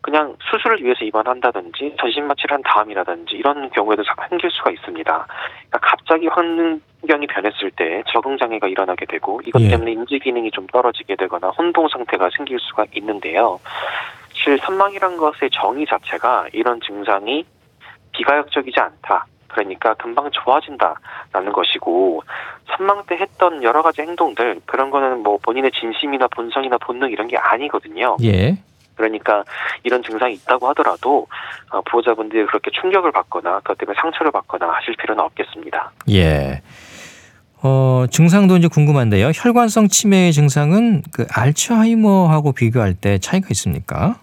그냥 0.00 0.36
수술을 0.50 0.82
위해서 0.82 1.04
입원한다든지 1.04 1.96
전신 2.00 2.26
마취를 2.26 2.54
한 2.54 2.62
다음이라든지 2.62 3.36
이런 3.36 3.68
경우에도 3.70 4.02
생길 4.28 4.50
수가 4.50 4.70
있습니다. 4.70 5.04
그러니까 5.04 5.78
갑자기 5.80 6.28
환경이 6.28 7.26
변했을 7.26 7.70
때 7.72 8.02
적응 8.08 8.38
장애가 8.38 8.68
일어나게 8.68 9.06
되고 9.06 9.40
이것 9.44 9.60
예. 9.62 9.68
때문에 9.68 9.92
인지 9.92 10.18
기능이 10.18 10.50
좀 10.50 10.66
떨어지게 10.68 11.16
되거나 11.16 11.50
혼동 11.50 11.88
상태가 11.88 12.30
생길 12.36 12.58
수가 12.58 12.86
있는데요. 12.94 13.60
실 14.48 14.58
선망이란 14.64 15.18
것의 15.18 15.50
정의 15.52 15.84
자체가 15.84 16.46
이런 16.54 16.80
증상이 16.80 17.44
비가역적이지 18.12 18.80
않다. 18.80 19.26
그러니까 19.48 19.92
금방 19.94 20.30
좋아진다라는 20.30 21.52
것이고 21.52 22.22
선망 22.66 23.04
때 23.06 23.16
했던 23.16 23.62
여러 23.62 23.82
가지 23.82 24.00
행동들 24.00 24.62
그런 24.64 24.90
거는 24.90 25.22
뭐 25.22 25.38
본인의 25.42 25.72
진심이나 25.72 26.28
본성이나 26.28 26.78
본능 26.78 27.10
이런 27.10 27.28
게 27.28 27.36
아니거든요. 27.36 28.16
예. 28.22 28.56
그러니까 28.96 29.44
이런 29.84 30.02
증상이 30.02 30.34
있다고 30.34 30.66
하더라도 30.68 31.26
어, 31.70 31.82
보호자분들이 31.82 32.46
그렇게 32.46 32.70
충격을 32.70 33.12
받거나 33.12 33.58
그것 33.58 33.76
때문에 33.76 33.96
상처를 34.00 34.32
받거나 34.32 34.70
하실 34.70 34.94
필요는 34.96 35.22
없겠습니다. 35.24 35.92
예. 36.10 36.62
어, 37.62 38.06
증상도 38.10 38.56
이제 38.56 38.68
궁금한데요. 38.68 39.30
혈관성 39.34 39.88
치매의 39.88 40.32
증상은 40.32 41.02
그 41.12 41.26
알츠하이머하고 41.30 42.52
비교할 42.52 42.94
때 42.94 43.18
차이가 43.18 43.48
있습니까? 43.50 44.16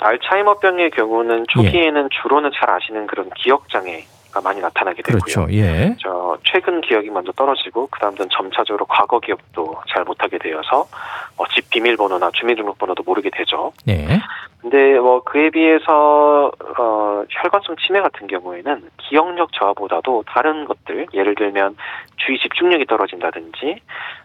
음, 0.00 0.06
알츠하이머병의 0.06 0.90
경우는 0.90 1.46
초기에는 1.48 2.08
주로는 2.22 2.50
잘 2.54 2.70
아시는 2.70 3.06
그런 3.06 3.30
기억 3.36 3.68
장애 3.68 4.06
가 4.32 4.40
많이 4.40 4.60
나타나게 4.60 5.02
되고요. 5.02 5.20
그렇죠. 5.24 5.52
예. 5.52 5.96
저 5.98 6.38
최근 6.44 6.80
기억이 6.82 7.10
먼저 7.10 7.32
떨어지고 7.32 7.88
그다음부터는 7.88 8.30
점차적으로 8.30 8.86
과거 8.86 9.18
기억도 9.18 9.74
잘 9.88 10.04
못하게 10.04 10.38
되어서 10.38 10.86
어, 11.36 11.44
집 11.48 11.68
비밀번호나 11.70 12.30
주민등록번호도 12.34 13.02
모르게 13.02 13.30
되죠. 13.30 13.72
네. 13.84 14.20
근데 14.60 15.00
뭐 15.00 15.24
그에 15.24 15.50
비해서 15.50 16.52
어, 16.78 17.24
혈관성 17.28 17.74
치매 17.84 18.00
같은 18.00 18.28
경우에는 18.28 18.88
기억력 18.98 19.52
저하보다도 19.52 20.24
다른 20.28 20.64
것들 20.64 21.08
예를 21.12 21.34
들면 21.34 21.76
주의 22.18 22.38
집중력이 22.38 22.86
떨어진다든지 22.86 23.80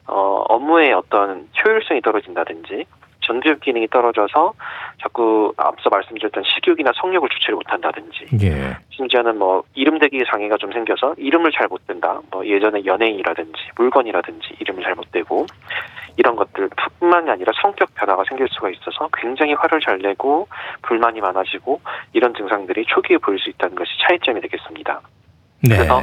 어, 0.05 0.45
업무의 0.49 0.93
어떤 0.93 1.47
효율성이 1.63 2.01
떨어진다든지 2.01 2.85
전두엽 3.25 3.59
기능이 3.61 3.87
떨어져서 3.87 4.53
자꾸 5.01 5.53
앞서 5.57 5.89
말씀드렸던 5.89 6.43
식욕이나 6.43 6.91
성욕을 6.95 7.29
주체를 7.29 7.55
못한다든지 7.55 8.27
예. 8.43 8.77
심지어는 8.91 9.37
뭐 9.37 9.63
이름 9.73 9.99
대기 9.99 10.23
장애가 10.29 10.57
좀 10.57 10.71
생겨서 10.71 11.15
이름을 11.17 11.51
잘 11.51 11.65
못 11.67 11.85
댄다. 11.87 12.21
뭐 12.31 12.45
예전에 12.45 12.85
연예인이라든지 12.85 13.59
물건이라든지 13.75 14.57
이름을 14.59 14.83
잘 14.83 14.95
못 14.95 15.11
대고 15.11 15.47
이런 16.17 16.35
것들뿐만이 16.35 17.29
아니라 17.29 17.51
성격 17.61 17.93
변화가 17.95 18.23
생길 18.29 18.47
수가 18.49 18.69
있어서 18.69 19.09
굉장히 19.17 19.53
화를 19.53 19.81
잘 19.81 19.97
내고 19.99 20.47
불만이 20.83 21.19
많아지고 21.21 21.81
이런 22.13 22.33
증상들이 22.33 22.85
초기에 22.85 23.17
보일 23.17 23.39
수 23.39 23.49
있다는 23.49 23.75
것이 23.75 23.91
차이점이 24.07 24.39
되겠습니다. 24.41 25.01
네. 25.67 25.75
그래서 25.75 26.01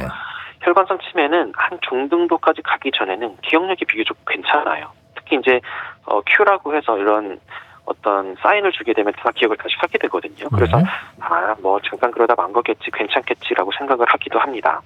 혈관성 0.61 0.99
치매는 0.99 1.53
한 1.55 1.79
중등도까지 1.89 2.61
가기 2.61 2.91
전에는 2.93 3.37
기억력이 3.41 3.85
비교적 3.85 4.17
괜찮아요. 4.27 4.91
특히 5.23 5.37
이제 5.37 5.59
어, 6.05 6.21
큐라고 6.21 6.75
해서 6.75 6.97
이런 6.97 7.39
어떤 7.85 8.35
사인을 8.41 8.71
주게 8.71 8.93
되면 8.93 9.11
다 9.17 9.29
기억을 9.35 9.57
다시 9.57 9.75
하게 9.77 9.97
되거든요. 9.97 10.47
그래서 10.49 10.77
네. 10.77 10.83
아, 11.19 11.55
뭐 11.61 11.79
잠깐 11.81 12.11
그러다 12.11 12.33
만 12.35 12.53
거겠지, 12.53 12.89
괜찮겠지라고 12.93 13.71
생각을 13.77 14.05
하기도 14.07 14.39
합니다. 14.39 14.81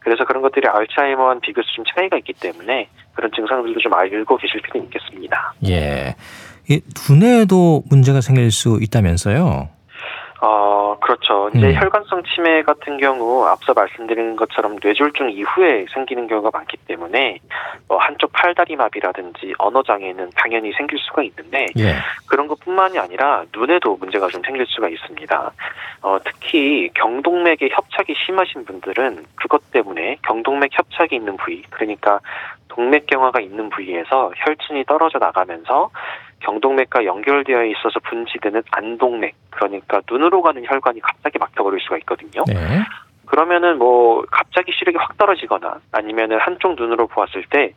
그래서 0.00 0.24
그런 0.24 0.42
것들이 0.42 0.68
알츠하이머와는 0.68 1.40
비교해서 1.40 1.68
좀 1.74 1.84
차이가 1.86 2.16
있기 2.18 2.34
때문에 2.34 2.88
그런 3.14 3.30
증상들도 3.34 3.80
좀 3.80 3.94
알고 3.94 4.36
계실 4.36 4.60
필요는 4.60 4.86
있겠습니다. 4.86 5.54
예. 5.66 6.14
이 6.68 6.80
두뇌에도 6.94 7.82
문제가 7.88 8.20
생길 8.20 8.50
수 8.50 8.78
있다면서요? 8.80 9.77
어, 10.40 10.96
그렇죠. 11.00 11.50
이제 11.54 11.68
음. 11.68 11.74
혈관성 11.74 12.22
치매 12.22 12.62
같은 12.62 12.98
경우 12.98 13.44
앞서 13.46 13.72
말씀드린 13.74 14.36
것처럼 14.36 14.76
뇌졸중 14.82 15.30
이후에 15.30 15.86
생기는 15.92 16.28
경우가 16.28 16.50
많기 16.52 16.76
때문에 16.76 17.40
뭐 17.88 17.98
한쪽 17.98 18.32
팔다리 18.32 18.76
마비라든지 18.76 19.54
언어 19.58 19.82
장애는 19.82 20.30
당연히 20.36 20.72
생길 20.72 20.98
수가 21.00 21.22
있는데 21.24 21.66
예. 21.78 21.94
그런 22.26 22.46
것뿐만이 22.46 22.98
아니라 22.98 23.44
눈에도 23.52 23.96
문제가 23.96 24.28
좀 24.28 24.42
생길 24.44 24.64
수가 24.66 24.88
있습니다. 24.88 25.50
어, 26.02 26.18
특히 26.24 26.88
경동맥의 26.94 27.70
협착이 27.72 28.14
심하신 28.24 28.64
분들은 28.64 29.24
그것 29.34 29.72
때문에 29.72 30.18
경동맥 30.22 30.70
협착이 30.72 31.08
있는 31.12 31.36
부위, 31.36 31.62
그러니까 31.70 32.20
동맥경화가 32.68 33.40
있는 33.40 33.70
부위에서 33.70 34.30
혈진이 34.36 34.84
떨어져 34.84 35.18
나가면서 35.18 35.90
경동맥과 36.40 37.04
연결되어 37.04 37.64
있어서 37.64 38.00
분지되는 38.00 38.62
안동맥, 38.70 39.34
그러니까 39.50 40.00
눈으로 40.10 40.42
가는 40.42 40.64
혈관이 40.64 41.00
갑자기 41.00 41.38
막혀버릴 41.38 41.80
수가 41.80 41.98
있거든요. 41.98 42.44
네. 42.46 42.54
그러면은 43.26 43.78
뭐 43.78 44.24
갑자기 44.30 44.72
시력이 44.72 44.96
확 44.96 45.16
떨어지거나 45.18 45.80
아니면은 45.92 46.38
한쪽 46.40 46.74
눈으로 46.76 47.06
보았을 47.06 47.44
때 47.50 47.74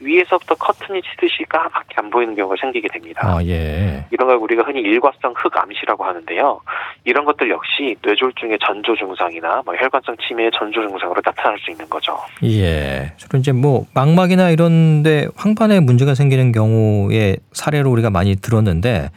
위에서부터 0.00 0.54
커튼이 0.54 1.02
치듯이 1.02 1.44
까맣게 1.48 1.94
안 1.96 2.10
보이는 2.10 2.34
경우가 2.34 2.56
생기게 2.60 2.88
됩니다. 2.88 3.22
아, 3.24 3.42
예. 3.44 4.04
이런 4.10 4.28
걸 4.28 4.36
우리가 4.36 4.62
흔히 4.62 4.80
일과성 4.80 5.34
흑암시라고 5.36 6.04
하는데요. 6.04 6.60
이런 7.04 7.24
것들 7.24 7.50
역시 7.50 7.96
뇌졸중의 8.02 8.58
전조 8.64 8.96
증상이나 8.96 9.62
뭐 9.64 9.74
혈관성 9.74 10.16
치매의 10.16 10.50
전조 10.56 10.86
증상으로 10.86 11.20
나타날 11.24 11.58
수 11.58 11.70
있는 11.70 11.88
거죠. 11.88 12.18
예. 12.44 13.12
주로 13.16 13.38
이제 13.38 13.52
뭐 13.52 13.86
망막이나 13.94 14.50
이런데 14.50 15.26
황반에 15.36 15.80
문제가 15.80 16.14
생기는 16.14 16.52
경우의 16.52 17.38
사례로 17.52 17.90
우리가 17.90 18.10
많이 18.10 18.36
들었는데 18.36 19.10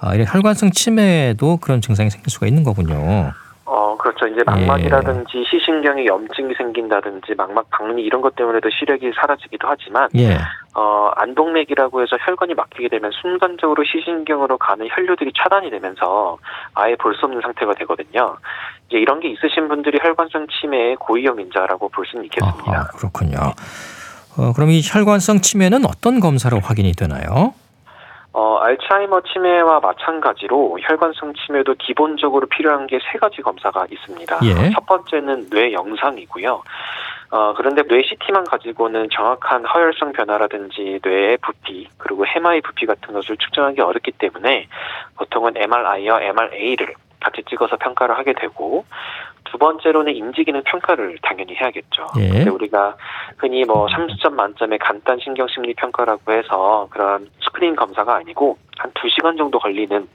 아, 0.00 0.14
이런 0.14 0.26
혈관성 0.28 0.70
치매에도 0.70 1.58
그런 1.58 1.80
증상이 1.80 2.10
생길 2.10 2.30
수가 2.30 2.46
있는 2.46 2.62
거군요. 2.62 3.32
어, 4.00 4.02
그렇죠. 4.02 4.26
이제 4.26 4.42
망막이라든지 4.46 5.44
시신경에 5.50 6.06
염증이 6.06 6.54
생긴다든지 6.54 7.34
망막 7.36 7.68
박리 7.70 8.02
이런 8.02 8.20
것 8.22 8.34
때문에도 8.34 8.70
시력이 8.70 9.12
사라지기도 9.20 9.68
하지만 9.68 10.08
예. 10.16 10.38
어, 10.74 11.10
안동맥이라고 11.16 12.02
해서 12.02 12.16
혈관이 12.20 12.54
막히게 12.54 12.88
되면 12.88 13.10
순간적으로 13.20 13.84
시신경으로 13.84 14.56
가는 14.58 14.88
혈류들이 14.90 15.32
차단이 15.36 15.70
되면서 15.70 16.38
아예 16.74 16.96
볼 16.96 17.14
수 17.14 17.26
없는 17.26 17.40
상태가 17.42 17.74
되거든요. 17.74 18.36
이제 18.88 18.98
이런 18.98 19.20
게 19.20 19.28
있으신 19.28 19.68
분들이 19.68 19.98
혈관성 20.00 20.46
치매의 20.48 20.96
고위험 20.96 21.38
인자라고 21.40 21.88
볼 21.90 22.06
수는 22.06 22.24
있겠습니다. 22.26 22.72
아하, 22.72 22.86
그렇군요. 22.96 23.36
어, 24.38 24.52
그럼 24.54 24.70
이 24.70 24.80
혈관성 24.82 25.40
치매는 25.40 25.84
어떤 25.84 26.20
검사로 26.20 26.60
확인이 26.60 26.92
되나요? 26.92 27.52
어, 28.32 28.58
알츠하이머 28.58 29.22
치매와 29.22 29.80
마찬가지로 29.80 30.78
혈관성 30.80 31.34
치매도 31.34 31.74
기본적으로 31.78 32.46
필요한 32.46 32.86
게 32.86 32.98
세 33.12 33.18
가지 33.18 33.42
검사가 33.42 33.86
있습니다. 33.90 34.38
예. 34.44 34.70
첫 34.70 34.86
번째는 34.86 35.50
뇌 35.50 35.72
영상이고요. 35.72 36.62
어, 37.32 37.54
그런데 37.56 37.82
뇌 37.82 38.02
CT만 38.02 38.44
가지고는 38.44 39.08
정확한 39.10 39.64
허혈성 39.64 40.12
변화라든지 40.12 41.00
뇌의 41.02 41.38
부피, 41.38 41.88
그리고 41.98 42.26
해마의 42.26 42.60
부피 42.60 42.86
같은 42.86 43.14
것을 43.14 43.36
측정하기 43.36 43.80
어렵기 43.80 44.12
때문에 44.12 44.68
보통은 45.16 45.56
MRI와 45.56 46.22
MRA를 46.22 46.94
같이 47.20 47.42
찍어서 47.48 47.76
평가를 47.76 48.16
하게 48.16 48.32
되고 48.32 48.84
두 49.44 49.58
번째로는 49.58 50.14
인지 50.14 50.44
기능 50.44 50.62
평가를 50.62 51.18
당연히 51.22 51.54
해야겠죠. 51.54 52.06
예. 52.18 52.28
근데 52.28 52.50
우리가 52.50 52.96
흔히 53.38 53.64
뭐 53.64 53.86
30점 53.86 54.32
만점의 54.32 54.78
간단 54.78 55.18
신경 55.20 55.46
심리 55.48 55.74
평가라고 55.74 56.32
해서 56.32 56.88
그런 56.90 57.28
스크린 57.42 57.76
검사가 57.76 58.16
아니고 58.16 58.56
한 58.78 58.90
2시간 58.92 59.36
정도 59.36 59.58
걸리는 59.58 60.08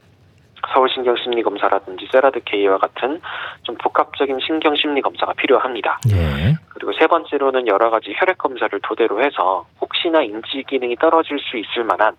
서울신경심리검사라든지 0.73 2.07
CERAD-K와 2.11 2.77
같은 2.77 3.21
좀 3.63 3.75
복합적인 3.77 4.39
신경심리 4.39 5.01
검사가 5.01 5.33
필요합니다. 5.33 5.99
예. 6.11 6.55
그리고 6.69 6.91
세 6.99 7.07
번째로는 7.07 7.67
여러 7.67 7.89
가지 7.89 8.13
혈액 8.15 8.37
검사를 8.37 8.77
토대로 8.81 9.23
해서 9.23 9.65
혹시나 9.79 10.21
인지 10.21 10.63
기능이 10.67 10.95
떨어질 10.97 11.39
수 11.39 11.57
있을 11.57 11.83
만한 11.83 12.15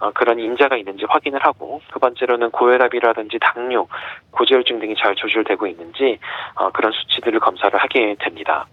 어, 0.00 0.10
그런 0.12 0.38
인자가 0.38 0.76
있는지 0.76 1.04
확인을 1.08 1.44
하고 1.44 1.80
두 1.92 1.98
번째로는 1.98 2.50
고혈압이라든지 2.50 3.38
당뇨, 3.40 3.86
고지혈증 4.30 4.80
등이 4.80 4.94
잘 4.96 5.14
조절되고 5.14 5.66
있는지 5.66 6.18
어, 6.54 6.70
그런 6.70 6.92
수치들을 6.92 7.38
검사를 7.40 7.76
하게 7.78 8.16
됩니다. 8.18 8.66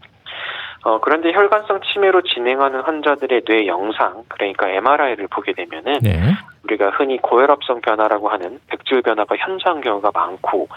어, 0.86 1.00
그런데 1.00 1.34
혈관성 1.34 1.82
치매로 1.82 2.22
진행하는 2.22 2.82
환자들의 2.82 3.42
뇌 3.46 3.66
영상, 3.66 4.24
그러니까 4.28 4.70
MRI를 4.70 5.28
보게 5.28 5.54
되면은 5.54 6.00
네. 6.02 6.36
우리가 6.66 6.90
흔히 6.92 7.18
고혈압성 7.18 7.82
변화라고 7.82 8.30
하는 8.30 8.60
백줄 8.68 9.02
변화가 9.02 9.36
현저한 9.38 9.82
경우가 9.82 10.12
많고 10.14 10.68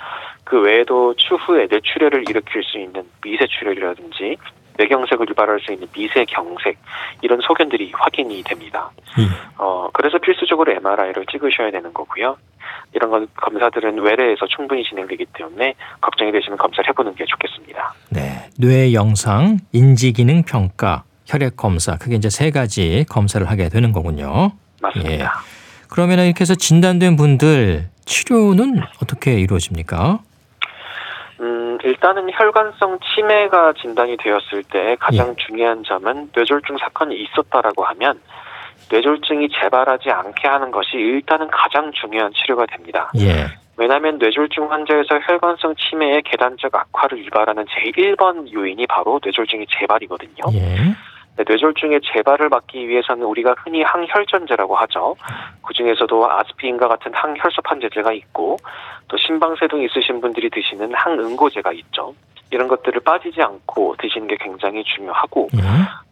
그 0.44 0.60
외에도 0.60 1.14
추후에 1.14 1.66
뇌출혈을 1.70 2.28
일으킬 2.28 2.62
수 2.62 2.78
있는 2.78 3.04
미세출혈이라든지 3.24 4.36
뇌경색을 4.76 5.28
유발할 5.30 5.58
수 5.60 5.72
있는 5.72 5.88
미세경색 5.92 6.78
이런 7.22 7.40
소견들이 7.40 7.90
확인이 7.94 8.42
됩니다. 8.44 8.90
예. 9.18 9.24
어 9.56 9.88
그래서 9.92 10.18
필수적으로 10.18 10.72
MRI를 10.72 11.26
찍으셔야 11.26 11.70
되는 11.72 11.92
거고요. 11.92 12.36
이런 12.94 13.10
건 13.10 13.26
검사들은 13.36 13.98
외래에서 13.98 14.46
충분히 14.46 14.84
진행되기 14.84 15.26
때문에 15.32 15.74
걱정이 16.00 16.30
되시면 16.30 16.58
검사를 16.58 16.88
해보는 16.88 17.14
게 17.16 17.24
좋겠습니다. 17.24 17.94
네. 18.10 18.48
뇌 18.56 18.92
영상, 18.92 19.58
인지 19.72 20.12
기능 20.12 20.42
평가, 20.44 21.02
혈액 21.26 21.56
검사. 21.56 21.96
그게 21.96 22.14
이제 22.14 22.30
세 22.30 22.50
가지 22.50 23.04
검사를 23.08 23.44
하게 23.48 23.68
되는 23.68 23.92
거군요. 23.92 24.52
맞습니다. 24.80 25.40
그러면 25.98 26.20
이렇게 26.20 26.42
해서 26.42 26.54
진단된 26.54 27.16
분들 27.16 27.88
치료는 28.04 28.82
어떻게 29.02 29.32
이루어집니까? 29.32 30.20
음, 31.40 31.78
일단은 31.82 32.30
혈관성 32.32 33.00
치매가 33.00 33.72
진단이 33.72 34.16
되었을 34.18 34.62
때 34.70 34.96
가장 35.00 35.34
중요한 35.34 35.82
점은 35.82 36.30
뇌졸중 36.36 36.78
사건이 36.78 37.16
있었다라고 37.20 37.82
하면 37.82 38.20
뇌졸중이 38.92 39.48
재발하지 39.60 40.08
않게 40.10 40.46
하는 40.46 40.70
것이 40.70 40.94
일단은 40.94 41.48
가장 41.50 41.90
중요한 41.90 42.32
치료가 42.32 42.64
됩니다. 42.66 43.10
예. 43.18 43.48
왜냐하면 43.76 44.18
뇌졸중 44.18 44.70
환자에서 44.70 45.18
혈관성 45.26 45.74
치매의 45.74 46.22
계단적 46.22 46.76
악화를 46.76 47.24
유발하는 47.24 47.64
제1번 47.64 48.52
요인이 48.52 48.86
바로 48.86 49.18
뇌졸중의 49.24 49.66
재발이거든요. 49.68 50.44
예. 50.52 50.94
네, 51.38 51.44
뇌졸중의 51.46 52.00
재발을 52.12 52.48
막기 52.48 52.88
위해서는 52.88 53.24
우리가 53.24 53.54
흔히 53.62 53.82
항혈전제라고 53.82 54.74
하죠. 54.74 55.14
그 55.64 55.72
중에서도 55.72 56.30
아스피린과 56.30 56.88
같은 56.88 57.14
항혈소판제제가 57.14 58.12
있고 58.12 58.56
또 59.06 59.16
심방세동 59.16 59.82
있으신 59.82 60.20
분들이 60.20 60.50
드시는 60.50 60.92
항응고제가 60.92 61.72
있죠. 61.72 62.14
이런 62.50 62.66
것들을 62.66 63.00
빠지지 63.02 63.40
않고 63.40 63.94
드시는 63.98 64.26
게 64.26 64.36
굉장히 64.40 64.82
중요하고 64.82 65.48
예. 65.54 65.60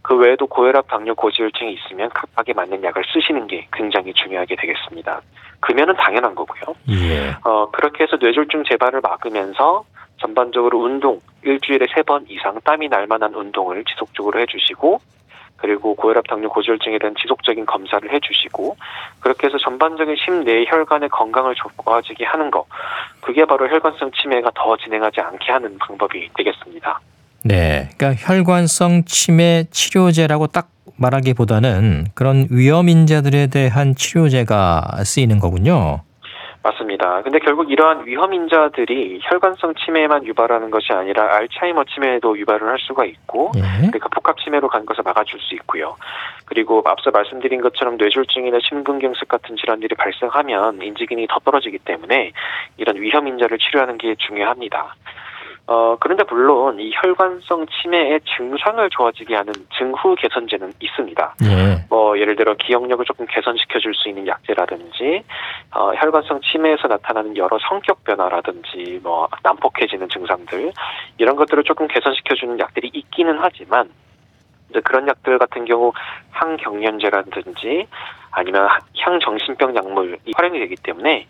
그 0.03 0.15
외에도 0.17 0.47
고혈압, 0.47 0.87
당뇨, 0.87 1.15
고지혈증이 1.15 1.73
있으면 1.73 2.09
각각에 2.11 2.53
맞는 2.53 2.85
약을 2.85 3.03
쓰시는 3.13 3.47
게 3.49 3.67
굉장히 3.73 4.13
중요하게 4.13 4.55
되겠습니다. 4.57 5.23
금연은 5.61 5.97
당연한 5.97 6.35
거고요. 6.35 6.77
예. 6.91 7.35
어, 7.43 7.69
그렇게 7.73 8.05
해서 8.05 8.17
뇌졸중 8.21 8.65
재발을 8.69 9.01
막으면서 9.01 9.85
전반적으로 10.19 10.81
운동 10.83 11.21
일주일에 11.45 11.87
세 11.95 12.03
번 12.03 12.25
이상 12.29 12.59
땀이 12.65 12.89
날 12.89 13.07
만한 13.07 13.35
운동을 13.35 13.85
지속적으로 13.85 14.41
해주시고 14.41 15.01
그리고 15.57 15.95
고혈압, 15.95 16.27
당뇨, 16.29 16.49
고지혈증에 16.51 16.99
대한 16.99 17.15
지속적인 17.21 17.65
검사를 17.67 18.13
해주시고 18.13 18.77
그렇게 19.21 19.47
해서 19.47 19.57
전반적인 19.59 20.15
심내 20.23 20.65
혈관의 20.69 21.09
건강을 21.09 21.55
좋아지게 21.55 22.25
하는 22.25 22.51
거 22.51 22.67
그게 23.21 23.45
바로 23.45 23.67
혈관성 23.69 24.11
치매가 24.13 24.51
더 24.55 24.77
진행하지 24.77 25.21
않게 25.21 25.51
하는 25.53 25.79
방법이 25.79 26.29
되겠습니다. 26.37 27.01
네. 27.45 27.89
그러니까 27.97 28.23
혈관성 28.27 29.05
치매 29.07 29.65
치료제라고 29.71 30.49
딱 30.49 30.69
말하기보다는 30.97 32.07
그런 32.15 32.47
위험 32.51 32.89
인자들에 32.89 33.49
대한 33.49 33.95
치료제가 33.95 35.05
쓰이는 35.05 35.39
거군요. 35.39 36.01
맞습니다. 36.67 37.23
근데 37.23 37.39
결국 37.39 37.71
이러한 37.71 38.07
위험 38.07 38.35
인자들이 38.35 39.21
혈관성 39.23 39.75
치매만 39.75 40.27
유발하는 40.27 40.71
것이 40.71 40.93
아니라 40.93 41.37
알츠하이머 41.37 41.85
치매도 41.85 42.39
유발을 42.39 42.67
할 42.67 42.79
수가 42.81 43.05
있고 43.05 43.53
예. 43.57 43.61
그러니까 43.61 44.09
복합 44.09 44.39
치매로 44.39 44.69
가는 44.69 44.85
것을 44.85 45.05
막아줄 45.05 45.39
수 45.41 45.55
있고요. 45.55 45.97
그리고 46.45 46.83
앞서 46.87 47.11
말씀드린 47.11 47.61
것처럼 47.61 47.97
뇌졸중이나 47.97 48.59
심근경색 48.63 49.29
같은 49.29 49.57
질환들이 49.57 49.95
발생하면 49.95 50.83
인지 50.83 51.07
기능이 51.07 51.29
더 51.29 51.39
떨어지기 51.41 51.79
때문에 51.79 52.33
이런 52.77 52.97
위험 52.97 53.29
인자를 53.29 53.59
치료하는 53.59 53.99
게 53.99 54.15
중요합니다. 54.17 54.95
어, 55.69 55.97
그런데 55.99 56.23
물론 56.31 56.79
이 56.79 56.93
혈관성 56.95 57.67
치매의 57.67 58.21
증상을 58.37 58.89
좋아지게 58.91 59.35
하는 59.35 59.53
증후 59.77 60.15
개선제는 60.15 60.73
있습니다. 60.79 61.35
예. 61.43 61.85
뭐 61.91 62.17
예를 62.19 62.37
들어 62.37 62.55
기억력을 62.55 63.05
조금 63.05 63.27
개선시켜 63.27 63.81
줄 63.81 63.93
수 63.95 64.09
있는 64.09 64.27
약제라든지 64.27 65.25
어, 65.75 65.93
혈관성 65.95 66.41
치매에서 66.43 66.87
나타나는 66.87 67.37
여러 67.37 67.59
성격 67.69 68.05
변화라든지 68.05 69.01
뭐 69.03 69.27
난폭해지는 69.43 70.09
증상들 70.09 70.73
이런 71.19 71.35
것들을 71.35 71.65
조금 71.65 71.89
개선시켜 71.89 72.35
주는 72.35 72.59
약들이 72.59 72.91
있기는 72.93 73.39
하지만 73.41 73.89
이제 74.71 74.81
그런 74.81 75.09
약들 75.09 75.39
같은 75.39 75.65
경우 75.65 75.93
항경련제라든지 76.31 77.87
아니면 78.31 78.69
향정신병 78.99 79.75
약물이 79.75 80.19
활용이 80.37 80.59
되기 80.59 80.77
때문에 80.77 81.27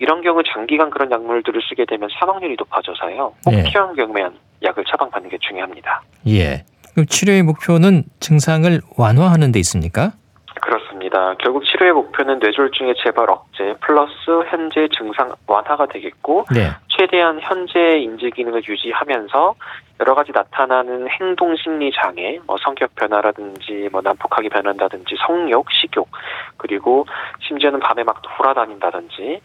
이런 0.00 0.22
경우 0.22 0.42
장기간 0.42 0.90
그런 0.90 1.10
약물들을 1.10 1.60
쓰게 1.68 1.84
되면 1.84 2.08
사망률이 2.18 2.56
높아져서요. 2.58 3.34
꼭 3.44 3.50
네. 3.54 3.62
필요한 3.62 3.94
경우에는 3.94 4.32
약을 4.62 4.84
처방받는 4.84 5.30
게 5.30 5.38
중요합니다. 5.38 6.02
예. 6.26 6.64
그럼 6.94 7.06
치료의 7.06 7.42
목표는 7.42 8.04
증상을 8.18 8.80
완화하는 8.96 9.52
데 9.52 9.58
있습니까? 9.60 10.12
그렇습니다. 10.60 11.34
결국 11.38 11.64
치료의 11.64 11.92
목표는 11.92 12.38
뇌졸중의 12.38 12.94
재발 13.02 13.30
억제 13.30 13.74
플러스 13.80 14.12
현재 14.48 14.88
증상 14.96 15.32
완화가 15.46 15.86
되겠고 15.86 16.46
네. 16.52 16.70
최대한 16.88 17.40
현재 17.40 17.98
인지 17.98 18.30
기능을 18.30 18.62
유지하면서 18.66 19.54
여러 20.00 20.14
가지 20.14 20.32
나타나는 20.32 21.08
행동 21.08 21.54
심리 21.56 21.92
장애, 21.92 22.40
뭐 22.46 22.56
성격 22.62 22.94
변화라든지 22.94 23.88
뭐 23.92 24.00
난폭하게 24.00 24.48
변한다든지 24.48 25.14
성욕, 25.26 25.70
식욕 25.70 26.08
그리고 26.56 27.06
심지어는 27.46 27.80
밤에 27.80 28.02
막 28.02 28.20
돌아다닌다든지 28.22 29.40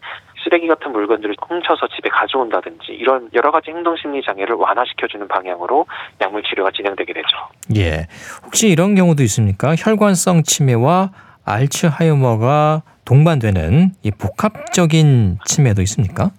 쓰레기 0.46 0.68
같은 0.68 0.92
물건들을 0.92 1.34
훔쳐서 1.48 1.88
집에 1.88 2.08
가져온다든지 2.08 2.92
이런 2.92 3.28
여러 3.34 3.50
가지 3.50 3.70
행동 3.70 3.96
심리 3.96 4.22
장애를 4.22 4.54
완화시켜주는 4.54 5.26
방향으로 5.26 5.86
약물 6.20 6.44
치료가 6.44 6.70
진행되게 6.70 7.12
되죠. 7.12 7.26
예. 7.76 8.06
혹시 8.44 8.68
이런 8.68 8.94
경우도 8.94 9.22
있습니까? 9.24 9.74
혈관성 9.76 10.44
치매와 10.44 11.10
알츠하이머가 11.44 12.82
동반되는 13.04 13.90
이 14.02 14.10
복합적인 14.10 15.38
치매도 15.44 15.82
있습니까? 15.82 16.30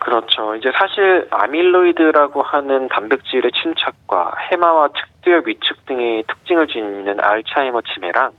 그렇죠. 0.00 0.54
이제 0.56 0.70
사실 0.78 1.26
아밀로이드라고 1.30 2.42
하는 2.42 2.88
단백질의 2.88 3.50
침착과 3.52 4.34
해마와 4.50 4.88
측두엽 4.88 5.48
위축 5.48 5.86
등의 5.86 6.24
특징을 6.28 6.68
지니는 6.68 7.20
알츠하이머 7.20 7.80
치매랑 7.82 8.32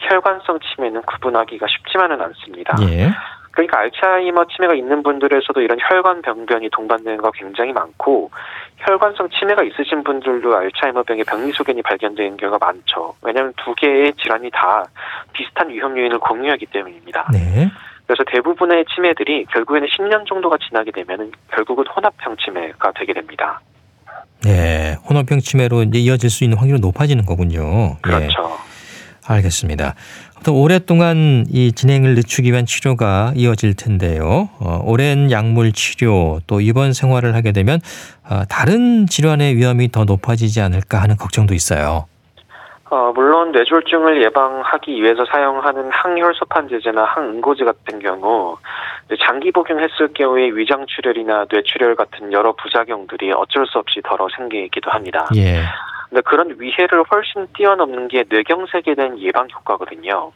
혈관성 0.00 0.58
치매는 0.60 1.02
구분하기가 1.02 1.66
쉽지만은 1.66 2.20
않습니다. 2.20 2.76
예. 2.82 3.10
그러니까 3.58 3.80
알츠하이머 3.80 4.44
치매가 4.44 4.74
있는 4.74 5.02
분들에서도 5.02 5.60
이런 5.60 5.78
혈관 5.80 6.22
병변이 6.22 6.70
동반되는 6.70 7.18
거 7.18 7.32
굉장히 7.32 7.72
많고 7.72 8.30
혈관성 8.76 9.30
치매가 9.30 9.64
있으신 9.64 10.04
분들도 10.04 10.56
알츠하이머 10.56 11.02
병의 11.02 11.24
병리 11.24 11.50
소견이 11.50 11.82
발견되는 11.82 12.36
경우가 12.36 12.64
많죠. 12.64 13.14
왜냐하면 13.20 13.52
두 13.56 13.74
개의 13.74 14.12
질환이 14.12 14.48
다 14.52 14.84
비슷한 15.32 15.70
위험 15.70 15.98
요인을 15.98 16.20
공유하기 16.20 16.66
때문입니다. 16.66 17.28
네. 17.32 17.68
그래서 18.06 18.22
대부분의 18.30 18.84
치매들이 18.94 19.46
결국에는 19.46 19.88
10년 19.88 20.24
정도가 20.28 20.58
지나게 20.68 20.92
되면 20.92 21.32
결국은 21.50 21.84
혼합형 21.88 22.36
치매가 22.36 22.92
되게 22.94 23.12
됩니다. 23.12 23.60
네. 24.44 24.94
혼합형 25.10 25.40
치매로 25.40 25.82
이제 25.82 25.98
이어질 25.98 26.30
수 26.30 26.44
있는 26.44 26.58
확률이 26.58 26.78
높아지는 26.80 27.26
거군요. 27.26 27.96
예. 27.96 28.00
그렇죠. 28.02 28.56
알겠습니다. 29.28 29.94
또 30.44 30.60
오랫동안 30.60 31.44
이 31.50 31.72
진행을 31.72 32.14
늦추기 32.14 32.50
위한 32.50 32.64
치료가 32.64 33.32
이어질 33.34 33.74
텐데요. 33.74 34.48
어, 34.60 34.80
오랜 34.84 35.30
약물 35.30 35.72
치료 35.72 36.40
또 36.46 36.60
입원 36.60 36.92
생활을 36.92 37.34
하게 37.34 37.52
되면 37.52 37.80
어, 38.28 38.42
다른 38.48 39.06
질환의 39.06 39.56
위험이 39.56 39.90
더 39.90 40.04
높아지지 40.04 40.60
않을까 40.60 41.02
하는 41.02 41.16
걱정도 41.16 41.54
있어요. 41.54 42.06
어, 42.90 43.12
물론 43.14 43.52
뇌졸중을 43.52 44.22
예방하기 44.22 45.02
위해서 45.02 45.26
사용하는 45.26 45.90
항혈소판제제나 45.90 47.04
항응고제 47.04 47.64
같은 47.64 47.98
경우 47.98 48.56
장기 49.20 49.52
복용했을 49.52 50.14
경우에 50.14 50.50
위장 50.54 50.86
출혈이나 50.86 51.46
뇌출혈 51.50 51.96
같은 51.96 52.32
여러 52.32 52.52
부작용들이 52.52 53.32
어쩔 53.32 53.66
수 53.66 53.78
없이 53.78 54.00
덜어 54.02 54.28
생기기도 54.34 54.90
합니다. 54.90 55.28
예. 55.36 55.64
근데 56.08 56.22
그런 56.22 56.58
위해를 56.58 57.04
훨씬 57.10 57.46
뛰어넘는 57.54 58.08
게 58.08 58.24
뇌경색에 58.28 58.94
대한 58.96 59.18
예방 59.18 59.48
효과거든요. 59.50 60.32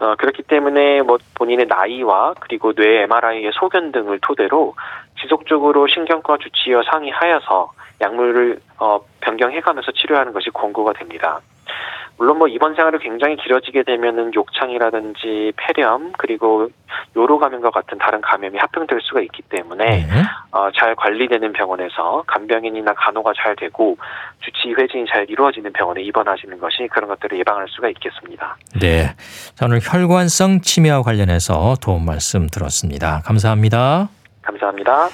어, 0.00 0.14
그렇기 0.16 0.42
때문에 0.42 1.02
뭐 1.02 1.18
본인의 1.34 1.66
나이와 1.66 2.34
그리고 2.40 2.72
뇌 2.72 3.02
MRI의 3.02 3.52
소견 3.54 3.92
등을 3.92 4.18
토대로 4.20 4.74
지속적으로 5.20 5.86
신경과 5.86 6.38
주치의와 6.38 6.82
상의하여서 6.90 7.72
약물을 8.00 8.58
어, 8.78 9.00
변경해가면서 9.20 9.92
치료하는 9.92 10.32
것이 10.32 10.50
권고가 10.50 10.92
됩니다. 10.94 11.40
물론 12.16 12.38
뭐 12.38 12.46
입원 12.46 12.74
생활이 12.74 12.98
굉장히 12.98 13.36
길어지게 13.36 13.82
되면은 13.82 14.34
욕창이라든지 14.34 15.52
폐렴 15.56 16.12
그리고 16.16 16.68
요로 17.16 17.38
감염과 17.38 17.70
같은 17.70 17.98
다른 17.98 18.20
감염이 18.20 18.56
합병될 18.58 19.00
수가 19.02 19.20
있기 19.22 19.42
때문에 19.48 19.84
네. 19.84 20.06
어, 20.52 20.70
잘 20.78 20.94
관리되는 20.94 21.52
병원에서 21.52 22.22
간병인이나 22.26 22.94
간호가 22.94 23.32
잘 23.36 23.56
되고 23.56 23.96
주치 24.40 24.72
회진이 24.78 25.06
잘 25.12 25.26
이루어지는 25.28 25.72
병원에 25.72 26.02
입원하시는 26.02 26.58
것이 26.60 26.88
그런 26.92 27.08
것들을 27.08 27.38
예방할 27.38 27.66
수가 27.68 27.88
있겠습니다. 27.88 28.56
네. 28.80 29.14
자, 29.54 29.66
오늘 29.66 29.80
혈관성 29.82 30.60
치매와 30.60 31.02
관련해서 31.02 31.74
도움 31.82 32.06
말씀 32.06 32.46
들었습니다. 32.46 33.22
감사합니다. 33.24 34.08
감사합니다. 34.42 35.08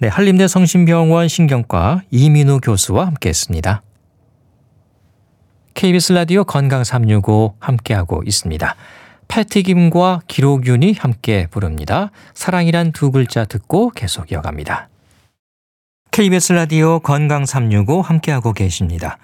네, 0.00 0.08
한림대 0.08 0.46
성심병원 0.46 1.28
신경과 1.28 2.02
이민우 2.10 2.60
교수와 2.60 3.06
함께했습니다. 3.06 3.82
KBS 5.78 6.12
라디오 6.12 6.42
건강 6.42 6.82
365 6.82 7.54
함께하고 7.60 8.24
있습니다. 8.26 8.74
패티김과 9.28 10.22
기록윤이 10.26 10.96
함께 10.98 11.46
부릅니다. 11.52 12.10
사랑이란 12.34 12.90
두 12.90 13.12
글자 13.12 13.44
듣고 13.44 13.90
계속 13.90 14.32
이어갑니다. 14.32 14.88
KBS 16.10 16.54
라디오 16.54 16.98
건강 16.98 17.46
365 17.46 18.00
함께하고 18.00 18.52
계십니다. 18.54 19.18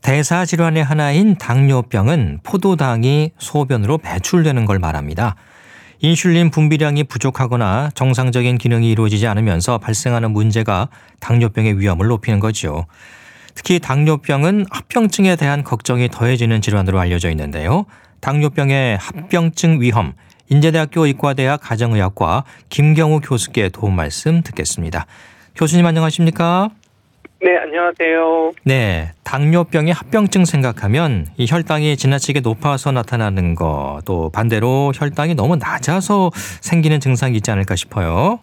대사 0.00 0.44
질환의 0.44 0.84
하나인 0.84 1.34
당뇨병은 1.34 2.38
포도당이 2.44 3.32
소변으로 3.38 3.98
배출되는 3.98 4.66
걸 4.66 4.78
말합니다. 4.78 5.34
인슐린 5.98 6.52
분비량이 6.52 7.02
부족하거나 7.02 7.90
정상적인 7.96 8.58
기능이 8.58 8.92
이루어지지 8.92 9.26
않으면서 9.26 9.78
발생하는 9.78 10.30
문제가 10.30 10.88
당뇨병의 11.18 11.80
위험을 11.80 12.06
높이는 12.06 12.38
거죠. 12.38 12.86
특히 13.54 13.78
당뇨병은 13.78 14.66
합병증에 14.70 15.36
대한 15.36 15.64
걱정이 15.64 16.08
더해지는 16.08 16.60
질환으로 16.60 16.98
알려져 16.98 17.30
있는데요. 17.30 17.86
당뇨병의 18.20 18.98
합병증 18.98 19.80
위험, 19.80 20.12
인제대학교 20.48 21.06
의과대학 21.06 21.60
가정의학과 21.60 22.44
김경우 22.68 23.20
교수께 23.20 23.68
도움 23.68 23.96
말씀 23.96 24.42
듣겠습니다. 24.42 25.06
교수님 25.54 25.86
안녕하십니까? 25.86 26.70
네, 27.42 27.56
안녕하세요. 27.56 28.52
네, 28.64 29.12
당뇨병의 29.24 29.94
합병증 29.94 30.44
생각하면 30.44 31.26
이 31.38 31.46
혈당이 31.48 31.96
지나치게 31.96 32.40
높아서 32.40 32.92
나타나는 32.92 33.54
거, 33.54 34.00
또 34.04 34.28
반대로 34.30 34.92
혈당이 34.94 35.34
너무 35.34 35.56
낮아서 35.56 36.30
생기는 36.34 37.00
증상이 37.00 37.36
있지 37.36 37.50
않을까 37.50 37.76
싶어요. 37.76 38.40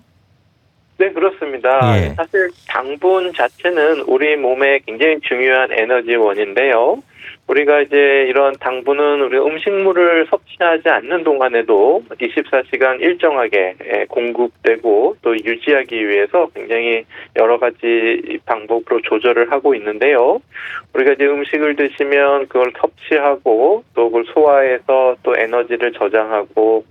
네, 1.00 1.12
그렇습니다. 1.12 1.80
예. 1.98 2.10
사실 2.16 2.50
당분 2.68 3.32
자체는 3.34 4.02
우리 4.08 4.36
몸에 4.36 4.80
굉장히 4.86 5.20
중요한 5.22 5.72
에너지원인데요. 5.72 7.04
우리가 7.48 7.82
이제 7.82 8.26
이런 8.28 8.54
당분은 8.60 9.22
우리 9.22 9.38
음식물을 9.38 10.28
섭취하지 10.30 10.90
않는 10.90 11.24
동안에도 11.24 12.04
24시간 12.10 13.00
일정하게 13.00 13.76
예, 13.86 14.06
공급되고 14.10 15.18
또 15.22 15.38
유지하기 15.38 16.10
위해서 16.10 16.48
굉장히 16.54 17.06
여러 17.38 17.58
가지 17.58 18.40
방법으로 18.46 19.02
조절을 19.02 19.52
하고 19.52 19.76
있는데요. 19.76 20.42
우리가 20.94 21.14
이제 21.14 21.26
음식을 21.26 21.76
드시면 21.76 22.48
그걸 22.48 22.72
섭취하고 22.78 23.84
또 23.94 24.06
그걸 24.10 24.26
소화해서 24.34 25.16
또 25.24 25.36
에너지를 25.38 25.94
저장하고 25.94 26.84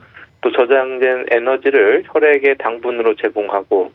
또 0.47 0.53
저장된 0.53 1.27
에너지를 1.33 2.05
혈액에 2.07 2.55
당분으로 2.55 3.17
제공하고 3.17 3.91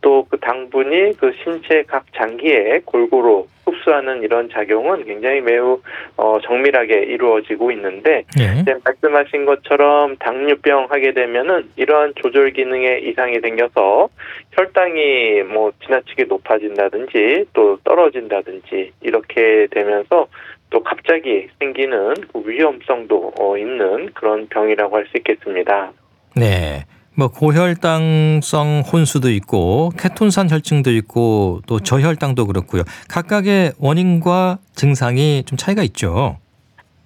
또 0.00 0.24
그 0.28 0.38
당분이 0.40 1.16
그 1.18 1.32
신체 1.42 1.84
각 1.86 2.04
장기에 2.12 2.80
골고루 2.84 3.46
흡수하는 3.64 4.22
이런 4.22 4.48
작용은 4.50 5.04
굉장히 5.04 5.40
매우 5.40 5.80
어, 6.16 6.38
정밀하게 6.42 7.04
이루어지고 7.04 7.70
있는데 7.70 8.24
예. 8.38 8.64
말씀하신 8.84 9.46
것처럼 9.46 10.16
당뇨병 10.16 10.86
하게 10.90 11.12
되면은 11.12 11.70
이러한 11.76 12.14
조절 12.16 12.50
기능에 12.50 12.98
이상이 12.98 13.40
생겨서 13.40 14.08
혈당이 14.52 15.44
뭐 15.44 15.72
지나치게 15.84 16.24
높아진다든지 16.24 17.46
또 17.52 17.78
떨어진다든지 17.84 18.92
이렇게 19.02 19.68
되면서 19.70 20.26
또 20.74 20.82
갑자기 20.82 21.46
생기는 21.60 22.14
그 22.32 22.42
위험성도 22.44 23.32
어, 23.38 23.56
있는 23.56 24.10
그런 24.12 24.48
병이라고 24.48 24.96
할 24.96 25.06
수 25.06 25.16
있겠습니다. 25.18 25.92
네. 26.34 26.82
뭐 27.16 27.28
고혈당성 27.28 28.82
혼수도 28.92 29.30
있고 29.30 29.90
케톤산 29.96 30.50
혈증도 30.50 30.90
있고 30.90 31.60
또 31.68 31.78
저혈당도 31.78 32.46
그렇고요. 32.48 32.82
각각의 33.08 33.74
원인과 33.78 34.58
증상이 34.74 35.44
좀 35.46 35.56
차이가 35.56 35.84
있죠. 35.84 36.38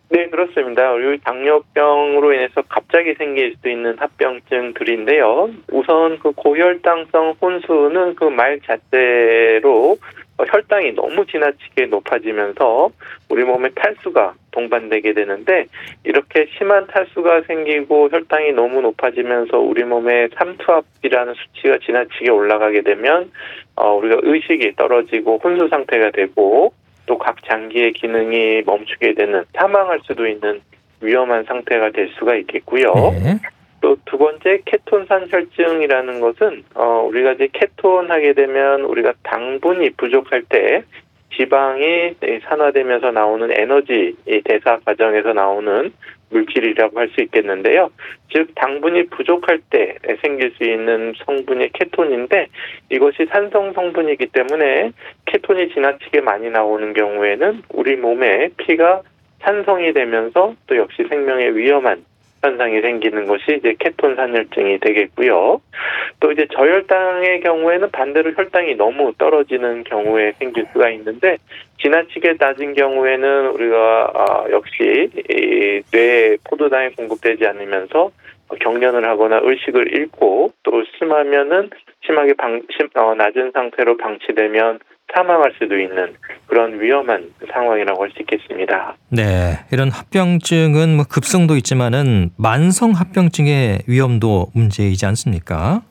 네, 0.09 0.31
그렇습니다. 0.31 0.93
우리 0.93 1.21
당뇨병으로 1.21 2.33
인해서 2.33 2.63
갑자기 2.71 3.13
생길 3.19 3.55
수 3.61 3.69
있는 3.69 3.99
합병증들인데요. 3.99 5.51
우선 5.71 6.19
그 6.21 6.33
고혈당성 6.33 7.35
혼수는 7.43 8.15
그 8.15 8.25
말 8.31 8.61
자체로 8.67 9.99
어, 10.01 10.07
혈당이 10.47 10.93
너무 10.93 11.27
지나치게 11.27 11.87
높아지면서 11.87 12.91
우리 13.29 13.45
몸에 13.45 13.71
탈수가 13.75 14.35
동반되게 14.53 15.13
되는데 15.13 15.67
이렇게 16.05 16.47
심한 16.57 16.87
탈수가 16.87 17.43
생기고 17.43 18.09
혈당이 18.11 18.53
너무 18.53 18.81
높아지면서 18.81 19.59
우리 19.59 19.85
몸에 19.85 20.29
삼투압이라는 20.37 21.35
수치가 21.35 21.79
지나치게 21.79 22.31
올라가게 22.31 22.83
되면 22.83 23.31
어, 23.77 23.95
우리가 23.95 24.21
의식이 24.23 24.75
떨어지고 24.77 25.41
혼수 25.43 25.69
상태가 25.69 26.11
되고 26.11 26.73
또 27.07 27.19
각 27.19 27.43
장기의 27.45 27.93
기능이 27.95 28.63
멈추게 28.65 29.15
되는 29.15 29.45
사망할 29.55 30.01
수도 30.05 30.27
있는 30.27 30.61
위험한 31.01 31.45
상태가 31.45 31.91
될 31.91 32.11
수가 32.19 32.37
있겠고요. 32.37 32.93
네. 33.23 33.39
또 33.81 33.97
두 34.05 34.17
번째 34.17 34.63
케톤산 34.65 35.29
혈증이라는 35.31 36.21
것은 36.21 36.65
어 36.75 37.07
우리가 37.09 37.33
이제 37.33 37.49
케톤 37.53 38.11
하게 38.11 38.33
되면 38.33 38.83
우리가 38.83 39.13
당분이 39.23 39.91
부족할 39.91 40.45
때 40.49 40.83
지방이 41.37 42.15
산화되면서 42.45 43.13
나오는 43.13 43.51
에너지 43.53 44.17
이 44.27 44.41
대사 44.45 44.79
과정에서 44.85 45.35
나오는 45.35 45.93
물질이라고 46.31 46.99
할 46.99 47.09
수 47.11 47.23
있겠는데요. 47.23 47.91
즉 48.33 48.55
당분이 48.55 49.09
부족할 49.09 49.61
때 49.71 49.97
생길 50.23 50.53
수 50.53 50.65
있는 50.65 51.15
성분이 51.25 51.73
케톤인데 51.73 52.49
이것이 52.91 53.27
산성 53.31 53.73
성분이기 53.73 54.27
때문에 54.27 54.93
케톤이 55.27 55.73
지나치게 55.73 56.21
많이 56.23 56.51
나오는 56.51 56.93
경우에는 56.93 57.63
우리 57.71 57.97
몸에 57.97 58.51
피가 58.57 59.03
산성이 59.41 59.93
되면서 59.93 60.55
또 60.67 60.77
역시 60.77 61.05
생명에 61.09 61.51
위험한 61.51 62.05
현상이 62.43 62.81
생기는 62.81 63.27
것이 63.27 63.57
이제 63.59 63.75
케톤 63.79 64.17
산혈증이 64.17 64.79
되겠고요. 64.79 65.61
또 66.21 66.33
이제 66.33 66.47
저혈당의 66.55 67.41
경우에는 67.41 67.91
반대로 67.91 68.33
혈당이 68.33 68.77
너무 68.77 69.13
떨어지는 69.19 69.85
경우에 69.85 70.33
생길 70.39 70.67
수가 70.73 70.91
있는데 70.91 71.39
지나치게 71.81 72.35
낮은 72.39 72.75
경우에는 72.75 73.49
우리가 73.49 74.13
아, 74.15 74.45
역시 74.51 75.11
이 75.31 75.83
뇌에 75.93 76.37
포도당이 76.45 76.91
공급되지 76.91 77.47
않으면서 77.47 78.11
경련을 78.61 79.05
하거나 79.05 79.41
의식을 79.43 79.95
잃고 79.95 80.53
또 80.63 80.85
심하면은 80.99 81.71
심하게 82.05 82.35
방, 82.35 82.63
심, 82.77 82.89
어, 82.95 83.15
낮은 83.15 83.53
상태로 83.53 83.97
방치되면 83.99 84.79
사망할 85.13 85.53
수도 85.59 85.79
있는 85.79 86.15
그런 86.47 86.81
위험한 86.81 87.33
상황이라고 87.53 88.03
할 88.03 88.11
수 88.11 88.21
있겠습니다. 88.21 88.97
네. 89.11 89.59
이런 89.73 89.91
합병증은 89.91 90.97
뭐 90.97 91.05
급성도 91.09 91.57
있지만은 91.57 92.31
만성 92.37 92.93
합병증의 92.93 93.81
위험도 93.87 94.49
문제이지 94.55 95.05
않습니까? 95.07 95.83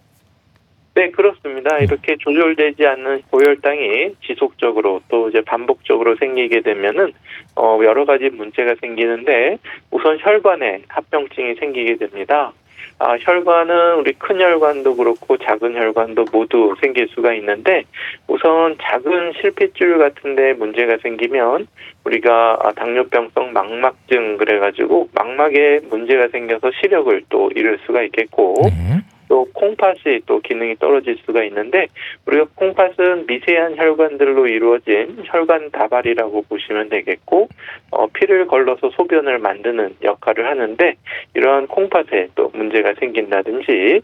네, 0.95 1.11
그렇습니다. 1.11 1.77
이렇게 1.77 2.15
조절되지 2.17 2.87
않는 2.87 3.21
고혈당이 3.29 4.15
지속적으로 4.25 5.01
또 5.09 5.29
이제 5.29 5.41
반복적으로 5.41 6.15
생기게 6.15 6.61
되면은 6.61 7.13
어 7.55 7.79
여러 7.83 8.05
가지 8.05 8.29
문제가 8.29 8.73
생기는데 8.81 9.59
우선 9.91 10.17
혈관에 10.19 10.81
합병증이 10.87 11.55
생기게 11.59 11.97
됩니다. 11.97 12.51
아, 12.99 13.15
혈관은 13.19 13.99
우리 13.99 14.13
큰 14.13 14.41
혈관도 14.41 14.95
그렇고 14.95 15.37
작은 15.37 15.75
혈관도 15.75 16.25
모두 16.31 16.75
생길 16.81 17.07
수가 17.09 17.33
있는데 17.35 17.83
우선 18.27 18.75
작은 18.81 19.33
실핏줄 19.39 19.99
같은데 19.99 20.53
문제가 20.53 20.97
생기면 21.03 21.67
우리가 22.05 22.57
아, 22.63 22.71
당뇨병성 22.71 23.53
망막증 23.53 24.37
그래가지고 24.37 25.09
망막에 25.13 25.81
문제가 25.89 26.27
생겨서 26.29 26.71
시력을 26.81 27.23
또 27.29 27.51
잃을 27.55 27.77
수가 27.85 28.01
있겠고 28.03 28.55
네. 28.63 28.96
또 29.37 29.45
콩팥이 29.53 30.21
또 30.25 30.39
기능이 30.39 30.77
떨어질 30.79 31.15
수가 31.23 31.43
있는데 31.43 31.85
우리가 32.25 32.47
콩팥은 32.55 33.27
미세한 33.27 33.77
혈관들로 33.77 34.47
이루어진 34.47 35.15
혈관 35.25 35.69
다발이라고 35.69 36.45
보시면 36.49 36.89
되겠고 36.89 37.47
어, 37.91 38.07
피를 38.07 38.47
걸러서 38.47 38.89
소변을 38.89 39.37
만드는 39.37 39.97
역할을 40.01 40.47
하는데 40.47 40.95
이러한 41.35 41.67
콩팥에 41.67 42.29
또 42.33 42.49
문제가 42.55 42.95
생긴다든지 42.99 44.01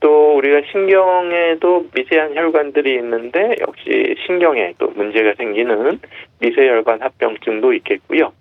또 0.00 0.36
우리가 0.36 0.60
신경에도 0.70 1.86
미세한 1.94 2.36
혈관들이 2.36 2.92
있는데 2.96 3.56
역시 3.66 4.16
신경에 4.26 4.74
또 4.76 4.88
문제가 4.88 5.32
생기는 5.38 5.98
미세혈관 6.40 7.00
합병증도 7.00 7.72
있겠고요. 7.72 8.32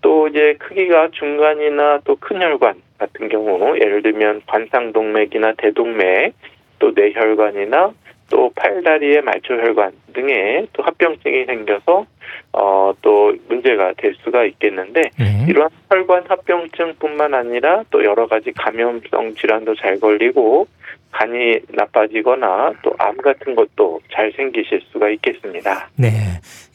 또 0.00 0.28
이제 0.28 0.54
크기가 0.58 1.08
중간이나 1.12 2.00
또 2.04 2.16
큰 2.16 2.40
혈관 2.40 2.74
같은 2.98 3.28
경우 3.28 3.76
예를 3.78 4.02
들면 4.02 4.42
관상동맥이나 4.46 5.54
대동맥 5.58 6.34
또 6.78 6.92
뇌혈관이나 6.94 7.92
또 8.30 8.50
팔다리의 8.54 9.22
말초혈관 9.22 9.92
등의 10.14 10.68
또 10.72 10.82
합병증이 10.82 11.44
생겨서 11.46 12.06
어 12.52 12.92
또 13.02 13.34
문제가 13.48 13.92
될 13.96 14.14
수가 14.22 14.44
있겠는데 14.44 15.00
네. 15.18 15.46
이러한 15.48 15.70
혈관 15.90 16.24
합병증뿐만 16.28 17.34
아니라 17.34 17.82
또 17.90 18.04
여러 18.04 18.26
가지 18.26 18.52
감염성 18.52 19.34
질환도 19.34 19.74
잘 19.76 19.98
걸리고 19.98 20.66
간이 21.12 21.60
나빠지거나 21.68 22.72
또 22.82 22.92
암 22.98 23.16
같은 23.16 23.54
것도 23.56 24.00
잘 24.12 24.32
생기실 24.36 24.80
수가 24.92 25.08
있겠습니다. 25.10 25.88
네. 25.96 26.08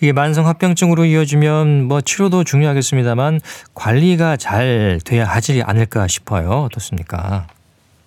이게 0.01 0.11
만성 0.13 0.45
합병증으로 0.47 1.05
이어지면 1.05 1.83
뭐 1.83 2.01
치료도 2.01 2.43
중요하겠습니다만 2.43 3.39
관리가 3.73 4.35
잘 4.37 4.99
돼야 5.05 5.23
하지 5.23 5.61
않을까 5.65 6.07
싶어요. 6.07 6.49
어떻습니까? 6.67 7.47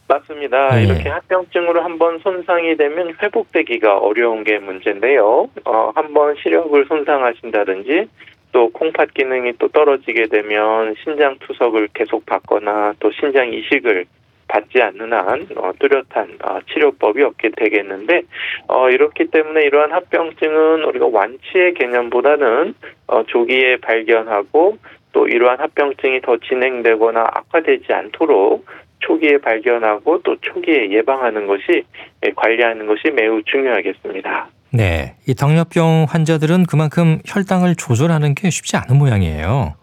맞습니다. 0.09 0.75
네. 0.75 0.85
이렇게 0.85 1.09
합병증으로 1.09 1.83
한번 1.83 2.19
손상이 2.19 2.77
되면 2.77 3.15
회복되기가 3.23 3.99
어려운 3.99 4.45
게 4.45 4.59
문제인데요. 4.59 5.49
어, 5.65 5.93
한번 5.95 6.35
시력을 6.43 6.85
손상하신다든지 6.87 8.09
또 8.53 8.69
콩팥 8.71 9.15
기능이 9.15 9.53
또 9.59 9.69
떨어지게 9.69 10.27
되면 10.27 10.95
신장 11.05 11.37
투석을 11.39 11.89
계속 11.95 12.27
받거나 12.27 12.95
또 12.99 13.11
신장 13.13 13.53
이식을 13.53 14.05
받지 14.51 14.83
않는 14.83 15.13
한 15.13 15.47
어, 15.57 15.71
뚜렷한 15.79 16.39
어, 16.43 16.59
치료법이 16.73 17.23
없게 17.23 17.51
되겠는데 17.57 18.23
어, 18.67 18.91
이렇기 18.91 19.31
때문에 19.31 19.63
이러한 19.63 19.93
합병증은 19.93 20.85
우리가 20.85 21.07
완치의 21.07 21.75
개념보다는 21.75 22.75
어, 23.07 23.23
조기에 23.25 23.77
발견하고 23.77 24.79
또 25.13 25.29
이러한 25.29 25.61
합병증이 25.61 26.21
더 26.23 26.37
진행되거나 26.37 27.21
악화되지 27.33 27.93
않도록 27.93 28.67
초기에 29.01 29.39
발견하고 29.39 30.21
또 30.23 30.37
초기에 30.41 30.91
예방하는 30.91 31.47
것이 31.47 31.85
예, 32.25 32.31
관리하는 32.35 32.87
것이 32.87 33.11
매우 33.15 33.43
중요하겠습니다. 33.45 34.49
네. 34.73 35.17
이 35.27 35.35
당뇨병 35.35 36.07
환자들은 36.09 36.67
그만큼 36.67 37.19
혈당을 37.27 37.75
조절하는 37.77 38.35
게 38.35 38.51
쉽지 38.51 38.77
않은 38.77 38.99
모양이에요. 38.99 39.75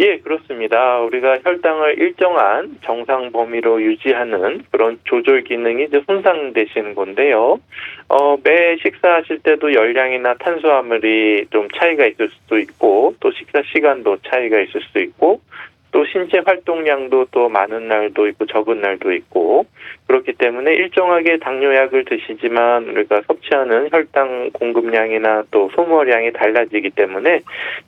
예, 0.00 0.16
그렇습니다. 0.16 0.98
우리가 1.00 1.40
혈당을 1.44 1.98
일정한 1.98 2.78
정상 2.82 3.32
범위로 3.32 3.82
유지하는 3.82 4.62
그런 4.70 4.98
조절 5.04 5.42
기능이 5.44 5.84
이제 5.84 6.00
손상되시는 6.06 6.94
건데요. 6.94 7.60
어, 8.08 8.36
매 8.42 8.78
식사하실 8.78 9.40
때도 9.40 9.74
열량이나 9.74 10.36
탄수화물이 10.38 11.48
좀 11.50 11.68
차이가 11.76 12.06
있을 12.06 12.30
수도 12.30 12.58
있고, 12.58 13.14
또 13.20 13.30
식사 13.32 13.60
시간도 13.62 14.20
차이가 14.26 14.58
있을 14.60 14.80
수도 14.80 15.00
있고, 15.00 15.42
또 15.92 16.04
신체 16.06 16.38
활동량도 16.44 17.26
또 17.30 17.48
많은 17.48 17.88
날도 17.88 18.28
있고 18.28 18.46
적은 18.46 18.80
날도 18.80 19.12
있고 19.12 19.66
그렇기 20.06 20.34
때문에 20.34 20.72
일정하게 20.74 21.38
당뇨약을 21.38 22.04
드시지만 22.04 22.88
우리가 22.88 23.22
섭취하는 23.26 23.88
혈당 23.90 24.50
공급량이나 24.52 25.44
또 25.50 25.70
소모량이 25.74 26.32
달라지기 26.32 26.90
때문에 26.90 27.40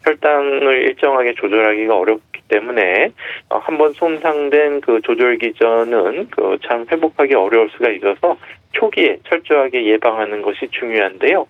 혈당을 0.05 0.83
일정하게 0.89 1.35
조절하기가 1.35 1.97
어렵기 1.97 2.32
때문에 2.53 3.13
어, 3.51 3.59
한번 3.59 3.93
손상된 3.95 4.81
그 4.83 5.01
조절 5.03 5.39
기전은 5.39 6.29
그 6.31 6.53
참 6.67 6.87
회복하기 6.91 7.35
어려울 7.35 7.71
수가 7.71 7.91
있어서 7.91 8.37
초기에 8.73 9.19
철저하게 9.29 9.85
예방하는 9.87 10.43
것이 10.43 10.69
중요한데요. 10.71 11.47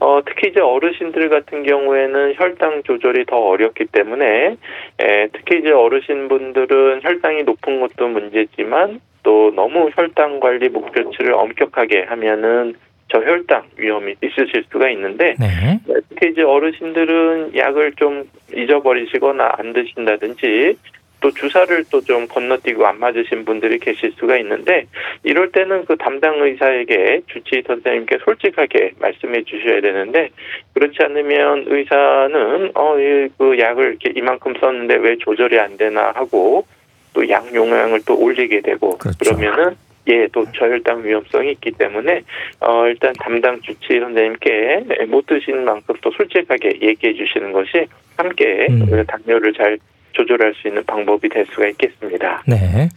어, 0.00 0.20
특히 0.26 0.48
이제 0.48 0.60
어르신들 0.60 1.28
같은 1.28 1.62
경우에는 1.64 2.34
혈당 2.36 2.82
조절이 2.82 3.26
더 3.26 3.36
어렵기 3.36 3.86
때문에 3.92 4.56
에, 5.00 5.28
특히 5.32 5.58
이제 5.60 5.70
어르신분들은 5.70 7.00
혈당이 7.02 7.44
높은 7.44 7.80
것도 7.80 8.08
문제지만 8.08 9.00
또 9.22 9.52
너무 9.54 9.90
혈당 9.94 10.40
관리 10.40 10.68
목표치를 10.68 11.32
엄격하게 11.34 12.04
하면은 12.04 12.74
저혈당 13.14 13.62
위험이 13.76 14.14
있으실 14.22 14.64
수가 14.72 14.90
있는데 14.90 15.34
네. 15.38 15.78
네, 15.86 15.94
특히 16.08 16.30
이제 16.32 16.42
어르신들은 16.42 17.56
약을 17.56 17.92
좀 17.92 18.28
잊어버리시거나 18.52 19.54
안 19.58 19.72
드신다든지 19.72 20.76
또 21.20 21.30
주사를 21.30 21.84
또 21.90 22.00
좀 22.02 22.26
건너뛰고 22.28 22.86
안 22.86 22.98
맞으신 22.98 23.44
분들이 23.46 23.78
계실 23.78 24.12
수가 24.18 24.36
있는데 24.38 24.86
이럴 25.22 25.52
때는 25.52 25.84
그 25.86 25.96
담당 25.96 26.38
의사에게 26.42 27.22
주치의 27.28 27.62
선생님께 27.66 28.18
솔직하게 28.24 28.92
말씀해 28.98 29.44
주셔야 29.44 29.80
되는데 29.80 30.28
그렇지 30.74 30.98
않으면 31.00 31.64
의사는 31.68 32.70
어그 32.74 33.58
약을 33.58 33.86
이렇게 34.02 34.12
이만큼 34.16 34.52
썼는데 34.60 34.96
왜 34.96 35.16
조절이 35.18 35.58
안 35.58 35.76
되나 35.78 36.10
하고 36.14 36.66
또 37.14 37.26
약 37.28 37.54
용량을 37.54 38.00
또 38.06 38.18
올리게 38.18 38.60
되고 38.60 38.98
그렇죠. 38.98 39.18
그러면은 39.36 39.76
예, 40.08 40.26
또 40.32 40.44
저혈당 40.52 41.04
위험성이 41.04 41.52
있기 41.52 41.72
때문에 41.72 42.22
어 42.60 42.86
일단 42.86 43.12
담당 43.20 43.60
주치의 43.62 44.00
선생님께 44.00 45.06
못 45.08 45.26
드시는 45.26 45.64
만큼 45.64 45.94
또 46.02 46.10
솔직하게 46.10 46.78
얘기해 46.82 47.14
주시는 47.14 47.52
것이 47.52 47.86
함께 48.16 48.66
음. 48.68 49.04
당뇨를 49.06 49.54
잘 49.54 49.78
조절할 50.12 50.54
수 50.54 50.68
있는 50.68 50.84
방법이 50.84 51.28
될 51.28 51.46
수가 51.46 51.68
있겠습니다. 51.68 52.42
네. 52.46 52.88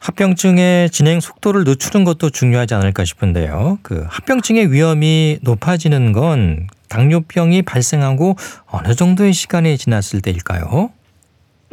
합병증의 0.00 0.90
진행 0.90 1.20
속도를 1.20 1.64
늦추는 1.64 2.04
것도 2.04 2.28
중요하지 2.28 2.74
않을까 2.74 3.04
싶은데요. 3.04 3.78
그 3.82 4.04
합병증의 4.08 4.70
위험이 4.70 5.38
높아지는 5.42 6.12
건 6.12 6.66
당뇨병이 6.90 7.62
발생하고 7.62 8.36
어느 8.70 8.94
정도의 8.94 9.32
시간이 9.32 9.78
지났을 9.78 10.20
때일까요? 10.20 10.90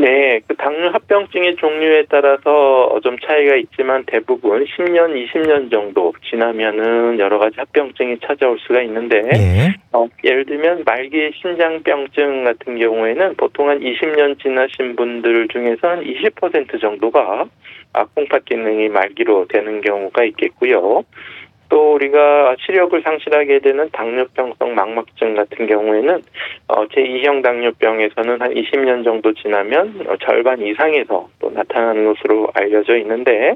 네, 0.02 0.42
그 0.48 0.56
당뇨 0.56 0.90
합병증의 0.90 1.58
종류에 1.58 2.06
따라서 2.10 3.00
좀 3.04 3.20
차이가 3.20 3.56
있지만 3.56 4.04
대부분 4.08 4.66
10년, 4.66 5.14
20년 5.14 5.70
정도 5.70 6.12
지나면은 6.28 7.20
여러 7.20 7.38
가지 7.38 7.58
합병증이 7.60 8.18
찾아올 8.26 8.58
수가 8.62 8.82
있는데 8.82 9.22
예. 9.32 9.76
어, 9.94 10.08
예를 10.24 10.46
들면 10.46 10.86
말기 10.88 11.32
신장병증 11.40 12.46
같은 12.46 12.80
경우에는 12.80 13.36
보통 13.36 13.70
한 13.70 13.80
20년 13.80 14.42
지나신 14.42 14.96
분들 14.96 15.48
중에서 15.50 15.88
한 15.88 16.04
20% 16.04 16.82
정도가 16.82 17.46
콩팥 18.16 18.46
기능이 18.46 18.90
말기로 18.90 19.46
되는 19.50 19.82
경우가 19.82 20.24
있겠고요. 20.24 21.04
또 21.72 21.94
우리가 21.94 22.58
시력을 22.60 23.02
상실하게 23.02 23.60
되는 23.60 23.90
당뇨병성 23.94 24.76
망막증 24.76 25.36
같은 25.36 25.68
경우에는 25.68 26.22
어, 26.68 26.86
제2형 26.88 27.42
당뇨병에서는 27.42 28.42
한 28.42 28.54
20년 28.54 29.06
정도 29.06 29.34
지나면 29.34 30.06
어, 30.06 30.18
절반 30.18 30.62
이상에서 30.62 31.30
또 31.40 31.50
나타나는 31.50 32.06
것으로 32.14 32.50
알려져 32.56 32.98
있는데 32.98 33.56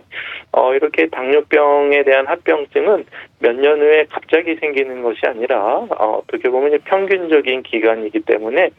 어, 0.54 0.74
이렇게 0.74 1.08
당뇨병에 1.08 2.04
대한 2.04 2.26
합병증은 2.26 3.04
몇 3.40 3.56
년 3.56 3.80
후에 3.80 4.06
갑자기 4.10 4.56
생기는 4.56 5.02
것이 5.04 5.20
아니라 5.26 5.86
어, 5.90 6.22
어떻게 6.24 6.50
보면 6.50 6.80
평균적인 6.86 7.64
기간이기 7.64 8.22
때문에 8.22 8.70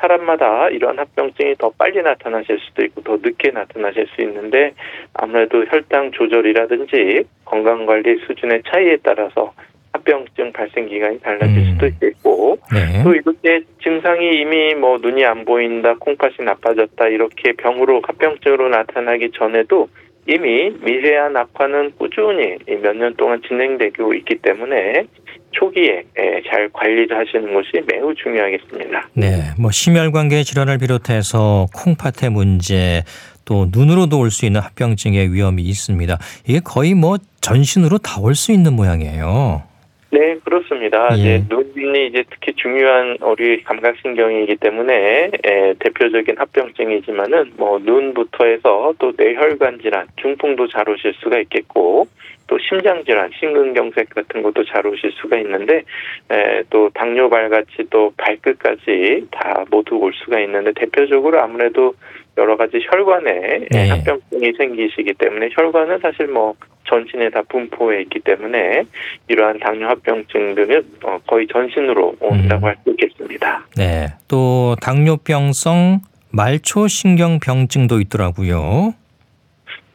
사람마다 0.00 0.68
이러한 0.70 0.98
합병증이 0.98 1.54
더 1.58 1.70
빨리 1.78 2.02
나타나실 2.02 2.58
수도 2.60 2.84
있고 2.84 3.02
더 3.02 3.16
늦게 3.22 3.50
나타나실 3.50 4.06
수 4.14 4.22
있는데 4.22 4.72
아무래도 5.14 5.64
혈당 5.64 6.12
조절이라든지 6.12 7.24
건강관리 7.44 8.18
수준의 8.26 8.62
차이 8.66 8.85
에 8.90 8.96
따라서 9.02 9.52
합병증 9.92 10.52
발생 10.52 10.88
기간이 10.88 11.20
달라질 11.20 11.58
음. 11.58 11.72
수도 11.72 11.86
있겠고 11.86 12.58
네. 12.72 13.02
또 13.02 13.14
이렇게 13.14 13.62
증상이 13.82 14.40
이미 14.40 14.74
뭐 14.74 14.98
눈이 14.98 15.24
안 15.24 15.44
보인다, 15.44 15.94
콩팥이 15.98 16.36
나빠졌다 16.44 17.08
이렇게 17.08 17.52
병으로 17.52 18.02
합병증으로 18.06 18.68
나타나기 18.68 19.30
전에도 19.32 19.88
이미 20.28 20.70
미세한 20.82 21.36
악화는 21.36 21.92
꾸준히 21.98 22.56
몇 22.82 22.96
년 22.96 23.14
동안 23.16 23.40
진행되고 23.46 24.12
있기 24.14 24.36
때문에 24.42 25.04
초기에 25.52 26.02
예, 26.18 26.42
잘 26.50 26.68
관리를 26.72 27.16
하시는 27.16 27.54
것이 27.54 27.70
매우 27.90 28.14
중요하겠습니다. 28.14 29.08
네. 29.14 29.26
뭐 29.58 29.70
심혈관계 29.70 30.42
질환을 30.42 30.78
비롯해서 30.78 31.66
콩팥의 31.74 32.30
문제 32.30 33.02
또 33.46 33.68
눈으로도 33.72 34.18
올 34.18 34.30
수 34.30 34.44
있는 34.44 34.60
합병증의 34.60 35.32
위험이 35.32 35.62
있습니다. 35.62 36.18
이게 36.46 36.60
거의 36.62 36.92
뭐 36.94 37.16
전신으로 37.40 37.96
다 37.98 38.20
올 38.20 38.34
수 38.34 38.52
있는 38.52 38.74
모양이에요. 38.74 39.62
네, 40.10 40.36
그렇습니다. 40.44 41.08
예. 41.18 41.42
이제 41.42 41.44
눈이 41.48 42.06
이제 42.08 42.24
특히 42.30 42.52
중요한 42.54 43.18
우리 43.20 43.62
감각신경이기 43.64 44.56
때문에 44.56 45.30
에, 45.44 45.74
대표적인 45.78 46.36
합병증이지만은 46.38 47.52
뭐 47.56 47.78
눈부터 47.80 48.44
해서 48.46 48.94
또 48.98 49.12
뇌혈관 49.16 49.80
질환, 49.82 50.06
중풍도 50.16 50.68
잘 50.68 50.88
오실 50.88 51.12
수가 51.22 51.38
있겠고 51.40 52.06
또 52.46 52.58
심장 52.58 53.04
질환, 53.04 53.30
심근경색 53.38 54.10
같은 54.10 54.42
것도 54.42 54.64
잘 54.64 54.86
오실 54.86 55.10
수가 55.20 55.36
있는데 55.38 55.82
에, 56.30 56.62
또 56.70 56.90
당뇨발 56.94 57.48
같이 57.48 57.84
또 57.90 58.12
발끝까지 58.16 59.26
다 59.30 59.64
모두 59.70 59.96
올 59.96 60.12
수가 60.14 60.40
있는데 60.40 60.72
대표적으로 60.72 61.40
아무래도 61.40 61.94
여러 62.36 62.56
가지 62.56 62.78
혈관에 62.82 63.66
네. 63.70 63.88
합병증이 63.88 64.52
생기시기 64.58 65.14
때문에 65.14 65.48
혈관은 65.52 65.98
사실 66.00 66.26
뭐 66.26 66.54
전신에 66.84 67.30
다 67.30 67.42
분포해 67.48 68.02
있기 68.02 68.20
때문에 68.20 68.84
이러한 69.28 69.58
당뇨 69.58 69.88
합병증들은 69.88 70.84
어, 71.04 71.18
거의 71.26 71.46
전신으로 71.48 72.16
온다고 72.20 72.66
음. 72.66 72.68
할수 72.68 72.90
있겠습니다. 72.90 73.66
네. 73.76 74.08
또 74.28 74.76
당뇨병성 74.80 76.00
말초신경병증도 76.30 78.00
있더라고요. 78.00 78.94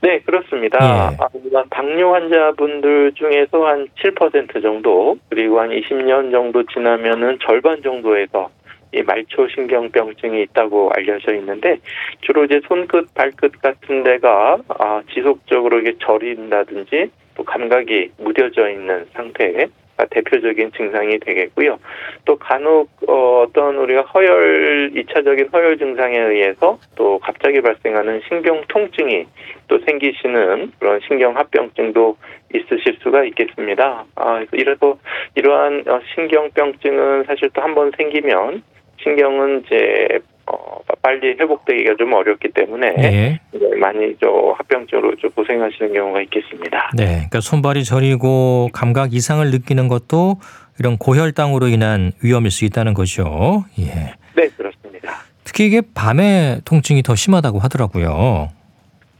네, 0.02 0.20
그렇습니다. 0.26 0.78
예. 0.82 1.18
아, 1.20 1.64
당뇨 1.70 2.14
환자분들 2.14 3.14
중에서 3.14 3.68
한 3.68 3.88
7% 4.00 4.62
정도, 4.62 5.18
그리고 5.30 5.60
한 5.60 5.70
20년 5.70 6.32
정도 6.32 6.64
지나면은 6.66 7.38
절반 7.46 7.82
정도에서 7.84 8.50
이 8.94 9.02
말초 9.04 9.48
신경병증이 9.50 10.42
있다고 10.44 10.92
알려져 10.96 11.36
있는데, 11.36 11.78
주로 12.22 12.46
이제 12.46 12.60
손끝, 12.68 13.14
발끝 13.14 13.62
같은 13.62 14.04
데가 14.04 14.58
아, 14.68 15.02
지속적으로 15.14 15.80
이게 15.80 15.94
저린다든지, 16.00 17.12
또 17.36 17.44
감각이 17.44 18.12
무뎌져 18.18 18.70
있는 18.70 19.06
상태가 19.14 19.68
대표적인 20.10 20.72
증상이 20.74 21.20
되겠고요. 21.20 21.78
또 22.26 22.38
간혹 22.38 22.90
어, 23.08 23.44
어떤 23.48 23.78
우리가 23.78 24.02
허열, 24.02 24.92
2차적인 24.96 25.54
허열 25.54 25.78
증상에 25.78 26.18
의해서 26.20 26.80
또 26.96 27.20
갑자기 27.20 27.62
발생하는 27.62 28.22
신경 28.28 28.64
통증이 28.68 29.26
또 29.68 29.80
생기시는 29.86 30.72
그런 30.80 31.00
신경 31.08 31.38
합병증도 31.38 32.18
있으실 32.54 32.98
수가 33.02 33.24
있겠습니다. 33.26 34.06
아, 34.16 34.46
그래서 34.52 34.98
이러한 35.36 35.84
어, 35.88 36.00
신경병증은 36.16 37.24
사실 37.26 37.50
또 37.52 37.62
한 37.62 37.76
번 37.76 37.92
생기면 37.98 38.64
신경은 39.04 39.64
이제 39.66 40.20
어, 40.52 40.80
빨리 41.02 41.36
회복되기가 41.40 41.96
좀 41.98 42.14
어렵기 42.14 42.50
때문에 42.54 42.88
예. 42.98 43.02
네, 43.02 43.40
많이 43.80 44.16
저 44.22 44.54
합병증으로 44.58 45.16
좀 45.16 45.30
고생하시는 45.32 45.94
경우가 45.94 46.22
있겠습니다. 46.24 46.92
네. 46.96 47.06
그러니까 47.06 47.40
손발이 47.42 47.84
저리고 47.84 48.70
감각 48.74 49.14
이상을 49.14 49.50
느끼는 49.50 49.88
것도 49.88 50.38
이런 50.80 50.98
고혈당으로 50.98 51.68
인한 51.68 52.12
위험일 52.24 52.52
수 52.52 52.66
있다는 52.66 52.94
거죠. 52.94 53.66
예. 53.80 54.14
네, 54.36 54.48
그렇습니다. 54.58 55.14
특히 55.44 55.66
이게 55.66 55.82
밤에 55.94 56.60
통증이 56.66 57.04
더 57.04 57.16
심하다고 57.16 57.60
하더라고요. 57.60 58.50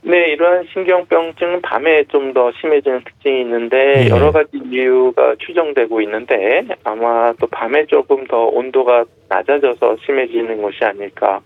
네, 0.04 0.32
이러한 0.32 0.66
신경병증은 0.74 1.62
밤에 1.62 2.04
좀 2.06 2.32
더 2.34 2.52
심해지는 2.62 3.02
특징이 3.04 3.42
있는데 3.42 4.06
예. 4.06 4.10
여러 4.10 4.32
가지 4.32 4.58
이유가 4.72 5.36
추정되고 5.40 6.00
있는데 6.02 6.66
아마 6.86 7.34
또 7.40 7.48
밤에 7.48 7.86
조금 7.88 8.26
더 8.26 8.46
온도가 8.46 9.04
낮아져서 9.28 9.98
심해지는 10.06 10.62
것이 10.62 10.84
아닐까. 10.84 11.42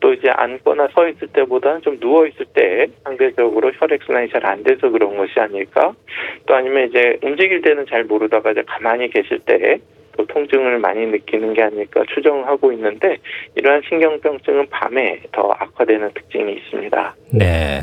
또 0.00 0.12
이제 0.12 0.28
앉거나 0.30 0.88
서 0.88 1.08
있을 1.08 1.28
때보다는 1.28 1.82
좀 1.82 2.00
누워 2.00 2.26
있을 2.26 2.46
때 2.46 2.88
상대적으로 3.04 3.70
혈액 3.78 4.02
순환이 4.02 4.28
잘 4.30 4.44
안 4.44 4.62
돼서 4.64 4.90
그런 4.90 5.16
것이 5.16 5.38
아닐까. 5.38 5.92
또 6.46 6.54
아니면 6.54 6.88
이제 6.88 7.18
움직일 7.22 7.62
때는 7.62 7.86
잘 7.88 8.04
모르다가 8.04 8.50
이제 8.50 8.62
가만히 8.66 9.08
계실 9.08 9.38
때 9.40 9.78
또 10.16 10.26
통증을 10.26 10.78
많이 10.78 11.06
느끼는 11.06 11.54
게 11.54 11.62
아닐까 11.62 12.02
추정하고 12.14 12.72
있는데 12.72 13.18
이러한 13.56 13.82
신경병증은 13.88 14.68
밤에 14.70 15.20
더 15.32 15.50
악화되는 15.58 16.10
특징이 16.14 16.52
있습니다. 16.52 17.14
네. 17.32 17.80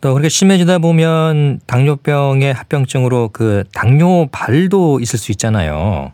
또 0.00 0.12
그렇게 0.12 0.28
심해지다 0.28 0.78
보면 0.78 1.60
당뇨병의 1.66 2.52
합병증으로 2.52 3.30
그 3.32 3.64
당뇨발도 3.74 5.00
있을 5.00 5.18
수 5.18 5.32
있잖아요. 5.32 6.12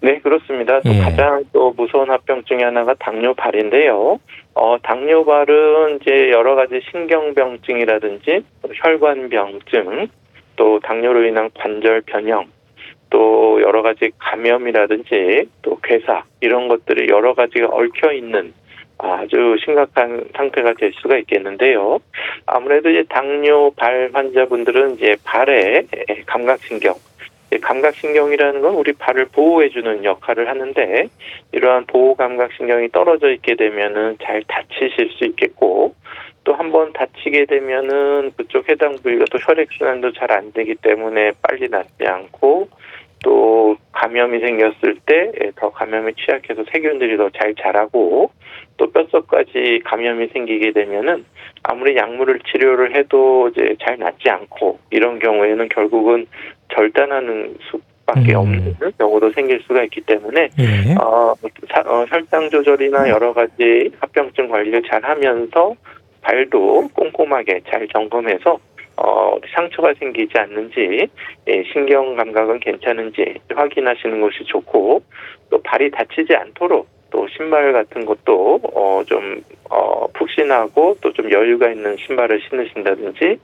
네, 0.00 0.18
그렇습니다. 0.18 0.80
또 0.80 0.90
예. 0.92 0.98
가장 0.98 1.44
또 1.52 1.72
무서운 1.76 2.10
합병증이 2.10 2.60
하나가 2.62 2.94
당뇨발인데요. 2.94 4.18
어, 4.54 4.76
당뇨발은 4.82 6.00
이제 6.00 6.30
여러 6.30 6.56
가지 6.56 6.80
신경병증이라든지 6.90 8.44
혈관병증, 8.82 10.08
또 10.56 10.80
당뇨로 10.80 11.24
인한 11.24 11.50
관절 11.54 12.02
변형, 12.02 12.46
또 13.12 13.60
여러 13.60 13.82
가지 13.82 14.10
감염이라든지 14.18 15.44
또 15.60 15.78
괴사 15.82 16.24
이런 16.40 16.66
것들이 16.68 17.08
여러 17.10 17.34
가지가 17.34 17.68
얽혀 17.68 18.12
있는 18.12 18.54
아주 18.96 19.56
심각한 19.62 20.24
상태가 20.34 20.72
될 20.74 20.92
수가 20.94 21.18
있겠는데요. 21.18 21.98
아무래도 22.46 22.88
이제 22.88 23.04
당뇨 23.10 23.70
발 23.76 24.08
환자분들은 24.14 24.94
이제 24.94 25.16
발에 25.24 25.86
감각신경, 26.26 26.94
이 27.52 27.58
감각신경이라는 27.58 28.62
건 28.62 28.74
우리 28.76 28.92
발을 28.94 29.26
보호해주는 29.26 30.04
역할을 30.04 30.48
하는데 30.48 31.08
이러한 31.52 31.84
보호 31.86 32.14
감각신경이 32.14 32.88
떨어져 32.92 33.30
있게 33.30 33.56
되면은 33.56 34.16
잘 34.22 34.42
다치실 34.48 35.10
수 35.18 35.24
있겠고 35.26 35.94
또 36.44 36.54
한 36.54 36.72
번 36.72 36.92
다치게 36.92 37.44
되면은 37.44 38.32
그쪽 38.36 38.68
해당 38.68 38.96
부위가 38.96 39.26
또 39.30 39.38
혈액 39.38 39.68
순환도 39.72 40.12
잘 40.14 40.32
안 40.32 40.52
되기 40.52 40.74
때문에 40.76 41.32
빨리 41.42 41.68
낫지 41.68 42.04
않고 42.06 42.68
또 43.22 43.76
감염이 43.92 44.40
생겼을 44.40 44.96
때 45.06 45.30
더 45.56 45.70
감염에 45.70 46.12
취약해서 46.18 46.64
세균들이 46.72 47.16
더 47.16 47.30
잘 47.30 47.54
자라고 47.54 48.30
또 48.76 48.90
뼛속까지 48.90 49.82
감염이 49.84 50.28
생기게 50.28 50.72
되면은 50.72 51.24
아무리 51.62 51.96
약물을 51.96 52.40
치료를 52.40 52.96
해도 52.96 53.48
이제 53.48 53.76
잘 53.84 53.98
낫지 53.98 54.28
않고 54.28 54.78
이런 54.90 55.18
경우에는 55.18 55.68
결국은 55.68 56.26
절단하는 56.74 57.56
수밖에 57.70 58.32
음. 58.32 58.36
없는 58.36 58.74
경우도 58.98 59.30
생길 59.32 59.60
수가 59.66 59.84
있기 59.84 60.00
때문에 60.02 60.48
예. 60.58 60.94
어, 61.00 61.34
사- 61.70 61.84
어, 61.86 62.04
혈당 62.08 62.50
조절이나 62.50 63.08
여러 63.08 63.32
가지 63.32 63.90
합병증 64.00 64.48
관리를 64.48 64.82
잘 64.90 65.04
하면서 65.04 65.74
발도 66.22 66.88
꼼꼼하게 66.94 67.60
잘 67.70 67.86
점검해서 67.88 68.58
어, 69.04 69.36
상처가 69.52 69.92
생기지 69.98 70.38
않는지, 70.38 71.08
예, 71.48 71.62
신경 71.72 72.14
감각은 72.14 72.60
괜찮은지 72.60 73.34
확인하시는 73.52 74.20
것이 74.20 74.44
좋고, 74.44 75.02
또 75.50 75.62
발이 75.62 75.90
다치지 75.90 76.34
않도록 76.36 76.86
또 77.10 77.26
신발 77.36 77.72
같은 77.72 78.06
것도 78.06 78.60
어, 78.74 79.02
좀 79.04 79.42
어, 79.70 80.06
푹신하고 80.12 80.96
또 81.00 81.12
좀 81.12 81.30
여유가 81.30 81.70
있는 81.70 81.96
신발을 81.96 82.40
신으신다든지, 82.48 83.38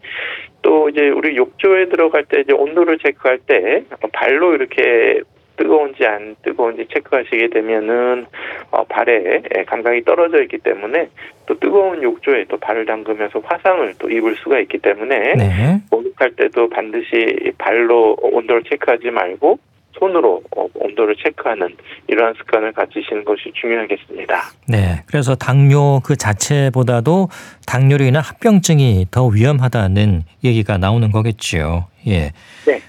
또 0.63 0.89
이제 0.89 1.09
우리 1.09 1.37
욕조에 1.37 1.89
들어갈 1.89 2.25
때 2.25 2.41
이제 2.41 2.53
온도를 2.53 2.99
체크할 2.99 3.39
때 3.47 3.85
발로 4.13 4.55
이렇게 4.55 5.21
뜨거운지 5.59 6.07
안 6.07 6.37
뜨거운지 6.43 6.87
체크하시게 6.95 7.49
되면은 7.51 8.27
어, 8.71 8.85
발에 8.85 9.43
예, 9.57 9.65
감각이 9.65 10.05
떨어져 10.05 10.43
있기 10.43 10.59
때문에 10.59 11.09
또 11.47 11.59
뜨거운 11.59 12.03
욕조에 12.03 12.47
또 12.49 12.57
발을 12.59 12.87
담그면서 12.87 13.41
화상을 13.45 13.95
또 13.99 14.09
입을 14.09 14.37
수가 14.37 14.61
있기 14.61 14.79
때문에 14.79 15.35
네. 15.35 15.81
목욕할 15.91 16.33
때도 16.37 16.71
반드시 16.71 17.53
발로 17.59 18.17
온도를 18.21 18.63
체크하지 18.65 19.11
말고 19.11 19.59
손으로 19.99 20.43
어, 20.57 20.67
온도를 20.75 21.17
체크하는 21.17 21.75
이러한 22.07 22.35
습관을 22.35 22.73
가지시는 22.73 23.25
것이 23.25 23.51
중요하겠습니다. 23.61 24.43
네. 24.69 25.03
그래서 25.07 25.35
당뇨 25.35 26.01
그 26.05 26.17
자체보다도 26.17 27.29
당뇨로 27.67 28.05
인한 28.05 28.23
합병증이 28.23 29.07
더 29.11 29.27
위험하다는 29.27 30.23
얘기가 30.45 30.79
나오는 30.79 31.11
거겠지요. 31.11 31.87
예. 32.07 32.33
네. 32.67 32.81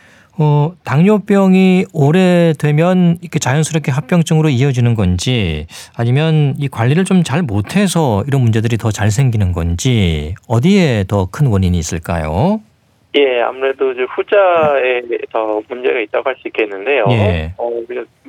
어, 0.41 0.71
당뇨병이 0.85 1.85
오래되면 1.91 3.17
이렇게 3.21 3.39
자연스럽게 3.39 3.91
합병증으로 3.91 4.47
이어지는 4.49 4.95
건지 4.95 5.67
아니면 5.95 6.55
이 6.57 6.69
관리를 6.69 7.03
좀 7.03 7.23
잘 7.25 7.41
못해서 7.43 8.23
이런 8.25 8.41
문제들이 8.43 8.77
더 8.77 8.89
잘 8.91 9.11
생기는 9.11 9.51
건지 9.51 10.33
어디에 10.47 11.03
더 11.09 11.25
큰 11.25 11.47
원인이 11.47 11.77
있을까요? 11.77 12.61
예, 13.15 13.41
아무래도 13.41 13.91
이제 13.91 14.03
후자에 14.03 15.01
더 15.31 15.61
문제가 15.67 15.99
있다고 15.99 16.29
할 16.29 16.35
수 16.39 16.47
있겠는데요. 16.47 17.05
예. 17.09 17.51
어, 17.57 17.69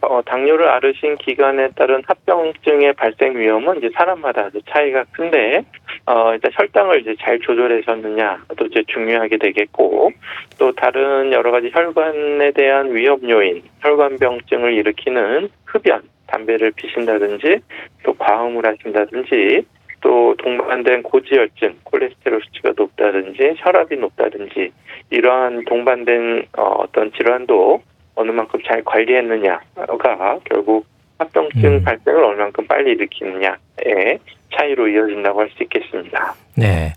어, 0.02 0.22
당뇨를 0.22 0.68
앓으신 0.68 1.16
기간에 1.16 1.68
따른 1.76 2.02
합병증의 2.06 2.94
발생 2.94 3.38
위험은 3.38 3.78
이제 3.78 3.90
사람마다 3.94 4.46
아주 4.46 4.60
차이가 4.70 5.04
큰데, 5.12 5.62
어, 6.06 6.32
일단 6.32 6.50
혈당을 6.54 7.02
이제 7.02 7.14
잘 7.20 7.38
조절하셨느냐도 7.40 8.66
이제 8.70 8.82
중요하게 8.88 9.36
되겠고, 9.36 10.12
또 10.58 10.72
다른 10.72 11.30
여러 11.32 11.50
가지 11.50 11.70
혈관에 11.72 12.50
대한 12.52 12.94
위험 12.94 13.28
요인, 13.28 13.62
혈관병증을 13.82 14.72
일으키는 14.72 15.50
흡연, 15.66 16.02
담배를 16.26 16.72
피신다든지, 16.72 17.58
또 18.02 18.14
과음을 18.14 18.64
하신다든지, 18.64 19.62
또 20.00 20.34
동반된 20.38 21.02
고지혈증, 21.02 21.78
콜레스테롤 21.84 22.40
수치가 22.44 22.72
높다든지 22.76 23.54
혈압이 23.58 23.96
높다든지 23.96 24.72
이러한 25.10 25.64
동반된 25.66 26.46
어, 26.56 26.62
어떤 26.78 27.12
질환도 27.12 27.82
어느 28.14 28.30
만큼 28.30 28.60
잘 28.66 28.82
관리했느냐가 28.84 30.38
결국 30.44 30.86
합병증 31.18 31.64
음. 31.64 31.84
발생을 31.84 32.24
얼만큼 32.24 32.66
빨리 32.66 32.92
일으키느냐에 32.92 34.18
차이로 34.56 34.88
이어진다고 34.88 35.40
할 35.40 35.50
수 35.56 35.62
있겠습니다. 35.62 36.34
네. 36.56 36.92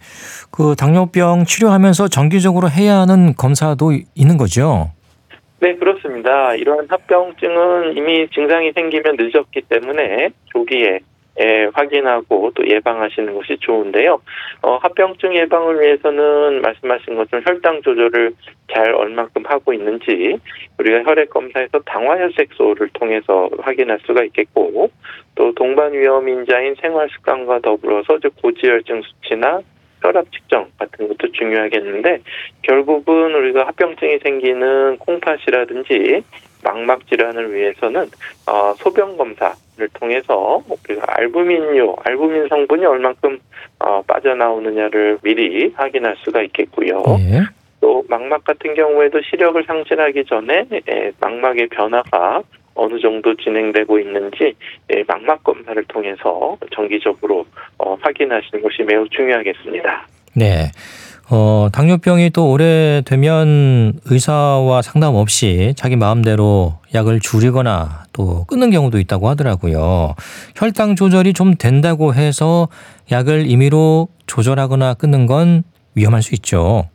그 0.52 0.76
당뇨병 0.76 1.46
치료하면서 1.46 2.08
정기적으로 2.08 2.70
해야 2.70 2.96
하는 2.96 3.34
검사도 3.36 3.92
있는 4.16 4.38
거죠? 4.38 4.92
네, 5.60 5.76
그렇습니다. 5.76 6.56
이러한 6.56 6.88
합병증은 6.90 7.96
이미 7.96 8.28
증상이 8.30 8.72
생기면 8.74 9.16
늦었기 9.18 9.62
때문에 9.70 10.30
조기에 10.52 11.00
예, 11.42 11.68
확인하고 11.74 12.52
또 12.54 12.68
예방하시는 12.68 13.34
것이 13.34 13.58
좋은데요. 13.60 14.22
어, 14.62 14.78
합병증 14.78 15.36
예방을 15.36 15.82
위해서는 15.82 16.62
말씀하신 16.62 17.16
것처럼 17.16 17.44
혈당 17.46 17.82
조절을 17.82 18.34
잘 18.72 18.94
얼만큼 18.94 19.44
하고 19.46 19.74
있는지 19.74 20.38
우리가 20.78 21.04
혈액 21.04 21.32
검사에서 21.32 21.80
당화혈색소를 21.80 22.90
통해서 22.94 23.50
확인할 23.60 24.00
수가 24.06 24.24
있겠고 24.26 24.92
또 25.36 25.54
동반 25.56 25.94
위험 25.94 26.30
인자인 26.30 26.76
생활 26.76 27.10
습관과 27.10 27.60
더불어서 27.60 28.18
이제 28.18 28.30
고지혈증 28.42 29.02
수치나 29.02 29.62
혈압 30.04 30.32
측정 30.32 30.68
같은 30.78 31.08
것도 31.08 31.32
중요하겠는데 31.32 32.20
결국은 32.62 33.34
우리가 33.34 33.66
합병증이 33.68 34.20
생기는 34.20 34.98
콩팥이라든지 34.98 36.24
망막 36.64 37.08
질환을 37.08 37.54
위해서는 37.54 38.08
어, 38.48 38.74
소변 38.78 39.18
검사를 39.18 39.88
통해서 39.94 40.64
우리가 40.68 41.04
알부민요, 41.08 41.96
알부민 42.04 42.48
성분이 42.48 42.86
얼만큼 42.86 43.40
어, 43.80 44.02
빠져나오느냐를 44.04 45.20
미리 45.24 45.72
확인할 45.76 46.16
수가 46.20 46.42
있겠고요. 46.44 47.04
예. 47.20 47.42
또 47.82 48.04
망막 48.08 48.46
같은 48.46 48.74
경우에도 48.76 49.20
시력을 49.22 49.64
상실하기 49.66 50.26
전에 50.26 50.66
에, 50.88 51.12
망막의 51.20 51.68
변화가 51.68 52.42
어느 52.76 53.00
정도 53.00 53.36
진행되고 53.36 54.00
있는지 54.00 54.56
에, 54.90 55.04
망막 55.06 55.44
검사를 55.44 55.84
통해서 55.86 56.58
정기적으로 56.72 57.46
어, 57.78 57.96
확인하시는 58.02 58.64
것이 58.64 58.84
매우 58.84 59.08
중요하겠습니다. 59.10 60.08
네. 60.36 60.72
어, 61.30 61.70
당뇨병이 61.74 62.32
또 62.32 62.52
오래되면 62.52 63.94
의사와 64.06 64.82
상담 64.82 65.16
없이 65.16 65.74
자기 65.78 65.96
마음대로 65.96 66.74
약을 66.94 67.22
줄이거나 67.22 68.04
또 68.12 68.46
끊는 68.46 68.72
경우도 68.72 69.00
있다고 69.00 69.30
하더라고요. 69.30 70.16
혈당 70.56 70.96
조절이 70.96 71.34
좀 71.34 71.56
된다고 71.56 72.14
해서 72.14 72.68
약을 73.12 73.50
임의로 73.50 74.10
조절하거나 74.28 74.96
끊는 74.96 75.26
건 75.26 75.64
위험할 75.96 76.22
수 76.22 76.36
있죠. 76.36 76.90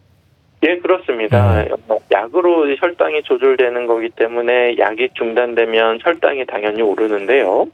예, 0.64 0.76
그렇습니다. 0.78 1.64
어, 1.88 1.98
약으로 2.10 2.74
혈당이 2.76 3.22
조절되는 3.22 3.86
거기 3.86 4.08
때문에 4.10 4.76
약이 4.76 5.10
중단되면 5.14 6.00
혈당이 6.02 6.46
당연히 6.46 6.82
오르는데요. 6.82 7.66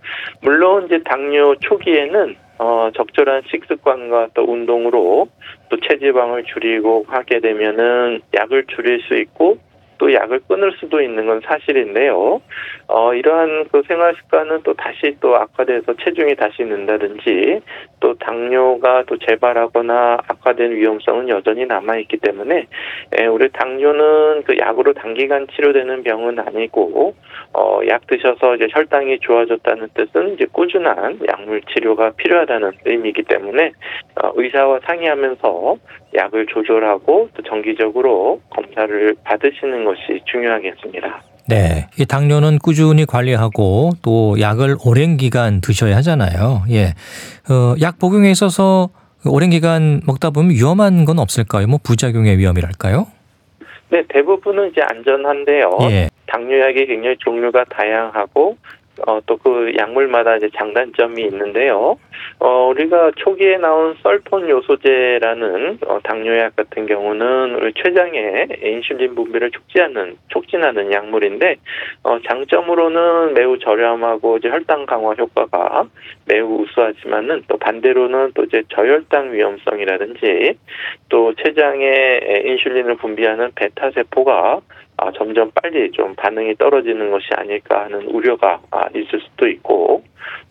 물론 0.43 0.87
이제 0.87 1.01
당뇨 1.03 1.55
초기에는 1.61 2.37
어, 2.59 2.91
적절한 2.95 3.43
식습관과 3.51 4.29
또 4.35 4.45
운동으로 4.45 5.29
또 5.69 5.81
체지방을 5.81 6.45
줄이고 6.45 7.05
하게 7.09 7.41
되면은 7.41 8.23
약을 8.35 8.67
줄일 8.69 9.01
수 9.03 9.17
있고 9.17 9.59
또 9.99 10.13
약을 10.13 10.41
끊을 10.49 10.73
수도 10.79 11.01
있는 11.01 11.27
건 11.27 11.41
사실인데요. 11.45 12.41
어, 12.89 13.15
이러한 13.15 13.67
그 13.73 13.83
생활 13.89 14.15
습관은 14.15 14.63
또 14.63 14.75
다시 14.75 15.17
또 15.21 15.37
악화돼서 15.37 15.95
체중이 16.03 16.37
다시 16.37 16.65
는다든지 16.65 17.61
또 18.01 18.15
당뇨가 18.15 19.05
또 19.07 19.17
재발하거나 19.19 20.19
악화된 20.29 20.73
위험성은 20.73 21.29
여전히 21.29 21.65
남아있기 21.67 22.19
때문에 22.19 22.67
에, 23.13 23.27
우리 23.27 23.49
당뇨는 23.51 24.43
그 24.45 24.59
약으로 24.59 24.93
단기간 24.93 25.47
치료되는 25.49 26.03
병은 26.03 26.39
아니고 26.39 27.15
어, 27.55 27.81
약 27.89 28.07
드셔서 28.07 28.57
이제 28.57 28.67
혈당이 28.71 29.21
좋아졌다는 29.21 29.89
뜻은 29.95 30.35
이제 30.35 30.47
꾸준한 30.53 31.21
약물 31.27 31.63
치료가 31.73 32.11
필요하다는 32.17 32.73
의미이기 32.85 33.23
때문에 33.23 33.73
어, 34.23 34.33
의사와 34.35 34.81
상의하면서 34.85 35.77
약을 36.15 36.47
조절하고 36.47 37.29
또 37.35 37.43
정기적으로 37.43 38.41
검사를 38.51 39.15
받으시는 39.25 39.85
것이 39.85 40.21
중요하겠습니다. 40.27 41.23
네. 41.49 41.89
이 41.99 42.07
당뇨는 42.07 42.59
꾸준히 42.59 43.05
관리하고 43.05 43.91
또 44.03 44.37
약을 44.41 44.77
오랜 44.87 45.17
기간 45.17 45.61
드셔야 45.61 45.97
하잖아요. 45.97 46.63
예. 46.71 46.95
어, 47.51 47.75
약 47.83 47.99
복용에 47.99 48.31
있어서 48.31 48.89
오랜 49.27 49.51
기간 49.51 50.01
먹다 50.07 50.31
보면 50.31 50.51
위험한 50.53 51.05
건 51.05 51.19
없을까요? 51.19 51.67
뭐 51.67 51.79
부작용의 51.83 52.39
위험이랄까요? 52.39 53.07
네, 53.91 54.03
대부분은 54.09 54.71
이제 54.71 54.81
안전한데요. 54.83 55.79
예. 55.91 56.09
당뇨약이 56.27 56.87
굉장히 56.87 57.17
종류가 57.19 57.65
다양하고 57.71 58.57
어, 59.07 59.21
또 59.27 59.35
그 59.45 59.75
약물마다 59.77 60.37
이제 60.37 60.49
장단점이 60.57 61.23
있는데요. 61.23 61.99
어, 62.39 62.69
우리가 62.71 63.11
초기에 63.17 63.59
나온 63.59 63.95
썰폰 64.03 64.49
요소제라는 64.49 65.79
어, 65.87 66.01
당뇨약 66.03 66.57
같은 66.57 66.87
경우는 66.87 67.57
우리 67.57 67.75
췌장의 67.75 68.49
인슐린 68.63 69.15
분비를 69.15 69.51
촉진하는 69.51 70.17
촉진하는 70.29 70.91
약물인데 70.91 71.57
어, 72.05 72.19
장점으로는 72.27 73.35
매우 73.35 73.59
저렴하고 73.59 74.39
이제 74.39 74.49
혈당 74.49 74.87
강화 74.87 75.13
효과가 75.13 75.89
매우 76.25 76.63
우수하지만은 76.63 77.43
또 77.47 77.59
반대로는 77.59 78.33
또 78.35 78.45
이제 78.45 78.63
저혈당 78.71 79.35
위험성이라든지 79.35 80.55
또 81.11 81.35
췌장에 81.35 82.21
인슐린을 82.47 82.97
분비하는 82.97 83.51
베타 83.55 83.91
세포가 83.91 84.61
아, 85.05 85.13
점점 85.13 85.51
빨리 85.55 85.91
좀 85.91 86.15
반응이 86.15 86.55
떨어지는 86.57 87.11
것이 87.11 87.27
아닐까 87.37 87.85
하는 87.85 88.07
우려가 88.07 88.61
아, 88.71 88.87
있을 88.95 89.21
수도 89.21 89.47
있고 89.49 90.03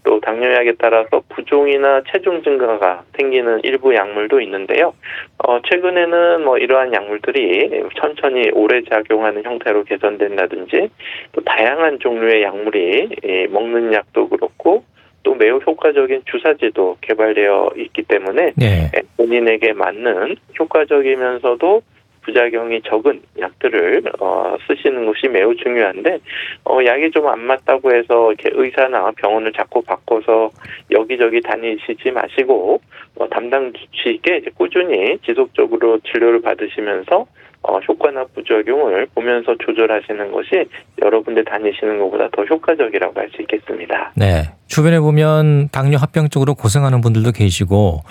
또 0.03 0.19
당뇨약에 0.19 0.73
따라서 0.77 1.23
부종이나 1.29 2.03
체중 2.11 2.43
증가가 2.43 3.03
생기는 3.17 3.61
일부 3.63 3.95
약물도 3.95 4.41
있는데요. 4.41 4.93
어, 5.39 5.59
최근에는 5.63 6.43
뭐 6.43 6.57
이러한 6.57 6.93
약물들이 6.93 7.83
천천히 7.99 8.51
오래 8.53 8.83
작용하는 8.83 9.43
형태로 9.43 9.85
개선된다든지 9.85 10.89
또 11.31 11.41
다양한 11.43 11.99
종류의 11.99 12.43
약물이 12.43 13.09
이, 13.23 13.47
먹는 13.49 13.93
약도 13.93 14.29
그렇고 14.29 14.83
또 15.23 15.33
매우 15.33 15.57
효과적인 15.57 16.23
주사제도 16.25 16.97
개발되어 17.01 17.71
있기 17.77 18.03
때문에 18.03 18.51
네. 18.57 18.91
본인에게 19.17 19.73
맞는 19.73 20.35
효과적이면서도 20.59 21.81
부작용이 22.25 22.81
적은 22.83 23.21
약들을 23.39 24.03
어, 24.19 24.55
쓰시는 24.67 25.05
것이 25.05 25.27
매우 25.27 25.55
중요한데 25.55 26.19
어, 26.65 26.79
약이 26.85 27.11
좀 27.11 27.23
안 27.27 27.39
맞다고 27.39 27.95
해서 27.95 28.33
이렇게 28.33 28.49
의사나 28.53 29.11
병원을 29.11 29.53
자꾸 29.53 29.81
바꿔서 29.81 30.51
여기저기 30.91 31.41
다니시지 31.41 32.11
마시고 32.11 32.81
어, 33.15 33.27
담당 33.29 33.71
주치 33.73 34.15
있게 34.15 34.37
이제 34.37 34.51
꾸준히 34.57 35.17
지속적으로 35.25 35.99
진료를 35.99 36.41
받으시면서 36.41 37.25
어, 37.65 37.79
효과나 37.79 38.25
부작용을 38.35 39.07
보면서 39.15 39.55
조절하시는 39.57 40.31
것이 40.33 40.65
여러 41.01 41.21
군데 41.21 41.43
다니시는 41.43 41.97
것보다 41.99 42.27
더 42.33 42.43
효과적이라고 42.43 43.19
할 43.19 43.29
수 43.33 43.41
있겠습니다. 43.41 44.11
네. 44.17 44.43
주변에 44.67 44.99
보면 44.99 45.69
당뇨 45.69 45.97
합병증으로 45.97 46.55
고생하는 46.55 46.99
분들도 47.01 47.31
계시고 47.31 48.01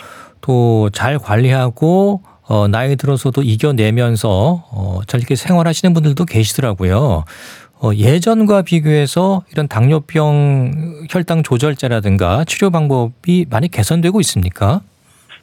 또 0.41 0.89
잘 0.91 1.19
관리하고 1.19 2.21
어, 2.45 2.69
나이 2.69 2.97
들어서도 2.97 3.43
이겨내면서 3.43 4.65
어, 4.71 5.01
저렇게 5.07 5.37
생활하시는 5.37 5.95
분들도 5.95 6.25
계시더라고요. 6.25 7.25
어, 7.81 7.91
예전과 7.95 8.63
비교해서 8.63 9.43
이런 9.51 9.69
당뇨병 9.69 11.05
혈당 11.11 11.43
조절제라든가 11.43 12.45
치료 12.45 12.71
방법이 12.71 13.47
많이 13.51 13.69
개선되고 13.69 14.21
있습니까? 14.21 14.83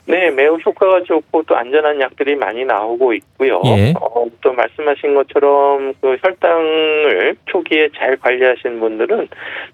네, 0.09 0.31
매우 0.31 0.55
효과가 0.55 1.03
좋고 1.03 1.43
또 1.43 1.55
안전한 1.55 2.01
약들이 2.01 2.35
많이 2.35 2.65
나오고 2.65 3.13
있고요. 3.13 3.61
예. 3.65 3.93
어, 4.01 4.25
또 4.41 4.51
말씀하신 4.53 5.13
것처럼 5.13 5.93
그 6.01 6.17
혈당을 6.19 7.35
초기에 7.45 7.89
잘 7.95 8.17
관리하신 8.17 8.79
분들은 8.79 9.27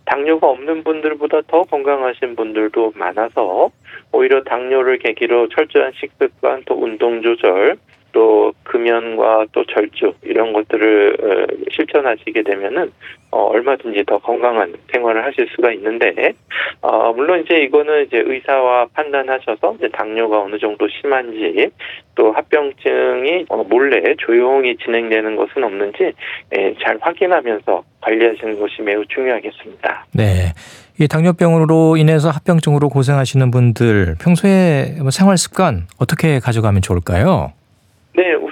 당뇨가 0.04 0.46
없는 0.46 0.84
분들보다 0.84 1.40
더 1.48 1.62
건강하신 1.62 2.36
분들도 2.36 2.92
많아서 2.96 3.70
오히려 4.12 4.44
당뇨를 4.44 4.98
계기로 4.98 5.48
철저한 5.56 5.94
식습관 5.96 6.64
또 6.66 6.84
운동 6.84 7.22
조절 7.22 7.78
또 8.16 8.54
금연과 8.64 9.48
또 9.52 9.66
절주 9.66 10.14
이런 10.24 10.54
것들을 10.54 11.18
어, 11.22 11.68
실천하시게 11.70 12.44
되면은 12.44 12.90
어, 13.30 13.48
얼마든지 13.48 14.06
더 14.08 14.18
건강한 14.20 14.74
생활을 14.94 15.26
하실 15.26 15.50
수가 15.54 15.74
있는데 15.74 16.32
어, 16.80 17.12
물론 17.12 17.42
이제 17.42 17.58
이거는 17.58 18.06
이제 18.06 18.24
의사와 18.26 18.88
판단하셔서 18.94 19.76
이제 19.78 19.90
당뇨가 19.90 20.44
어느 20.44 20.58
정도 20.58 20.88
심한지 20.88 21.70
또 22.16 22.32
합병증이 22.32 23.48
어, 23.50 23.64
몰래 23.66 24.16
조용히 24.18 24.78
진행되는 24.78 25.36
것은 25.36 25.66
없는지 25.66 26.14
예, 26.58 26.74
잘 26.82 26.98
확인하면서 27.02 27.84
관리하시는 28.00 28.58
것이 28.58 28.82
매우 28.82 29.06
중요하겠습니다. 29.08 30.06
네. 30.14 30.54
이 31.02 31.10
당뇨병으로 31.10 31.98
인해서 31.98 32.30
합병증으로 32.30 32.88
고생하시는 32.88 33.52
분들 33.52 34.16
평소에 34.22 35.00
뭐 35.02 35.12
생활 35.12 35.38
습관 35.38 35.88
어떻게 36.00 36.40
가져가면 36.40 36.82
좋을까요? 36.82 37.52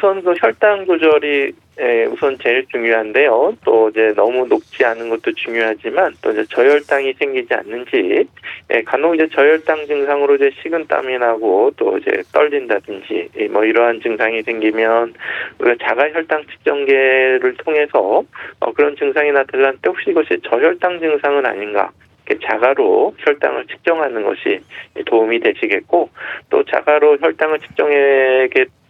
네, 0.03 0.09
우선 0.09 0.21
그 0.21 0.33
혈당 0.37 0.85
조절이 0.85 1.53
예, 1.79 2.03
우선 2.05 2.37
제일 2.43 2.65
중요한데요. 2.67 3.55
또 3.63 3.87
이제 3.87 4.11
너무 4.17 4.45
높지 4.45 4.83
않은 4.83 5.09
것도 5.09 5.31
중요하지만 5.33 6.13
또 6.21 6.31
이제 6.31 6.43
저혈당이 6.49 7.13
생기지 7.13 7.53
않는지 7.53 8.27
예, 8.73 8.81
간혹 8.81 9.15
이제 9.15 9.29
저혈당 9.29 9.87
증상으로 9.87 10.35
이제 10.35 10.51
식은땀이 10.61 11.17
나고 11.19 11.71
또 11.77 11.97
이제 11.97 12.21
떨린다든지 12.33 13.29
예, 13.37 13.47
뭐 13.47 13.63
이러한 13.63 14.01
증상이 14.01 14.43
생기면 14.43 15.13
우리가 15.59 15.87
자가 15.87 16.09
혈당 16.11 16.43
측정계를 16.47 17.55
통해서 17.59 18.23
어, 18.59 18.73
그런 18.73 18.97
증상이 18.97 19.31
때 19.31 19.87
혹시 19.87 20.09
이것이 20.09 20.37
저혈당 20.49 20.99
증상은 20.99 21.45
아닌가 21.45 21.91
자가로 22.41 23.15
혈당을 23.19 23.67
측정하는 23.67 24.23
것이 24.23 24.59
도움이 25.05 25.39
되시겠고 25.39 26.09
또 26.49 26.63
자가로 26.65 27.17
혈당을 27.21 27.59
측정해 27.59 28.49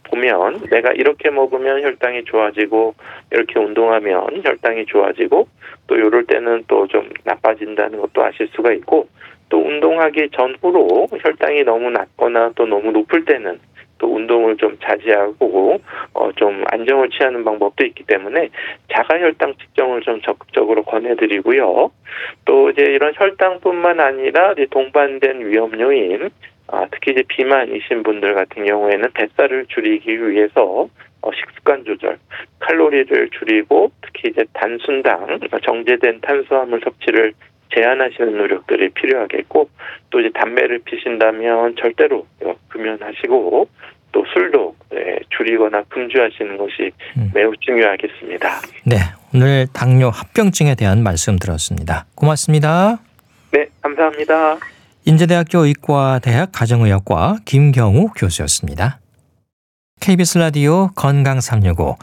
보면 0.09 0.67
내가 0.69 0.91
이렇게 0.91 1.29
먹으면 1.29 1.81
혈당이 1.83 2.25
좋아지고 2.25 2.95
이렇게 3.31 3.59
운동하면 3.59 4.41
혈당이 4.43 4.85
좋아지고 4.85 5.47
또 5.87 5.95
이럴 5.95 6.25
때는 6.25 6.65
또 6.67 6.87
좀 6.87 7.09
나빠진다는 7.23 7.99
것도 7.99 8.23
아실 8.23 8.47
수가 8.55 8.73
있고 8.73 9.07
또 9.49 9.59
운동하기 9.59 10.29
전후로 10.31 11.07
혈당이 11.19 11.63
너무 11.63 11.89
낮거나 11.89 12.51
또 12.55 12.65
너무 12.65 12.91
높을 12.91 13.25
때는 13.25 13.59
또 13.97 14.13
운동을 14.13 14.57
좀 14.57 14.77
자제하고 14.83 15.79
어 16.13 16.31
좀 16.35 16.63
안정을 16.71 17.09
취하는 17.09 17.43
방법도 17.43 17.85
있기 17.85 18.03
때문에 18.05 18.49
자가 18.91 19.19
혈당 19.19 19.53
측정을 19.55 20.01
좀 20.01 20.19
적극적으로 20.21 20.83
권해드리고요. 20.83 21.91
또 22.45 22.69
이제 22.71 22.81
이런 22.83 23.13
혈당뿐만 23.15 23.99
아니라 23.99 24.53
이제 24.53 24.65
동반된 24.71 25.47
위험 25.47 25.79
요인 25.79 26.29
아, 26.74 26.88
특히 26.89 27.11
이제 27.11 27.24
비만이신 27.28 28.01
분들 28.01 28.34
같은 28.34 28.65
경우에는 28.65 29.11
뱃살을 29.13 29.67
줄이기 29.67 30.28
위해서 30.28 30.89
어, 31.21 31.32
식습관 31.32 31.86
조절, 31.86 32.17
칼로리를 32.59 33.30
줄이고 33.30 33.91
특히 34.01 34.30
이제 34.30 34.43
단순당, 34.53 35.39
정제된 35.63 36.21
탄수화물 36.21 36.82
섭취를 36.84 37.34
제한하시는 37.76 38.36
노력들이 38.38 38.89
필요하겠고 38.89 39.69
또 40.09 40.19
이제 40.19 40.32
담배를 40.34 40.80
피신다면 40.80 41.76
절대로 41.80 42.26
금연하시고 42.69 43.67
또 44.11 44.26
술도 44.34 44.76
네, 44.91 45.19
줄이거나 45.30 45.84
금주하시는 45.89 46.57
것이 46.57 46.91
음. 47.17 47.32
매우 47.36 47.53
중요하겠습니다. 47.59 48.49
네, 48.86 48.97
오늘 49.34 49.67
당뇨 49.74 50.09
합병증에 50.09 50.74
대한 50.76 51.03
말씀 51.03 51.38
들었습니다. 51.38 52.05
고맙습니다. 52.15 52.99
네, 53.51 53.67
감사합니다. 53.82 54.72
인제대학교 55.05 55.65
의과대학 55.65 56.51
가정의학과 56.51 57.37
김경우 57.45 58.09
교수였습니다. 58.15 58.99
KBS 59.99 60.37
라디오 60.37 60.89
건강 60.95 61.41
365 61.41 61.97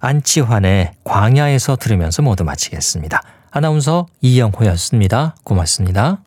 안치환의 0.00 0.92
광야에서 1.04 1.76
들으면서 1.76 2.22
모두 2.22 2.44
마치겠습니다. 2.44 3.22
아나운서 3.50 4.06
이영호였습니다. 4.20 5.36
고맙습니다. 5.44 6.23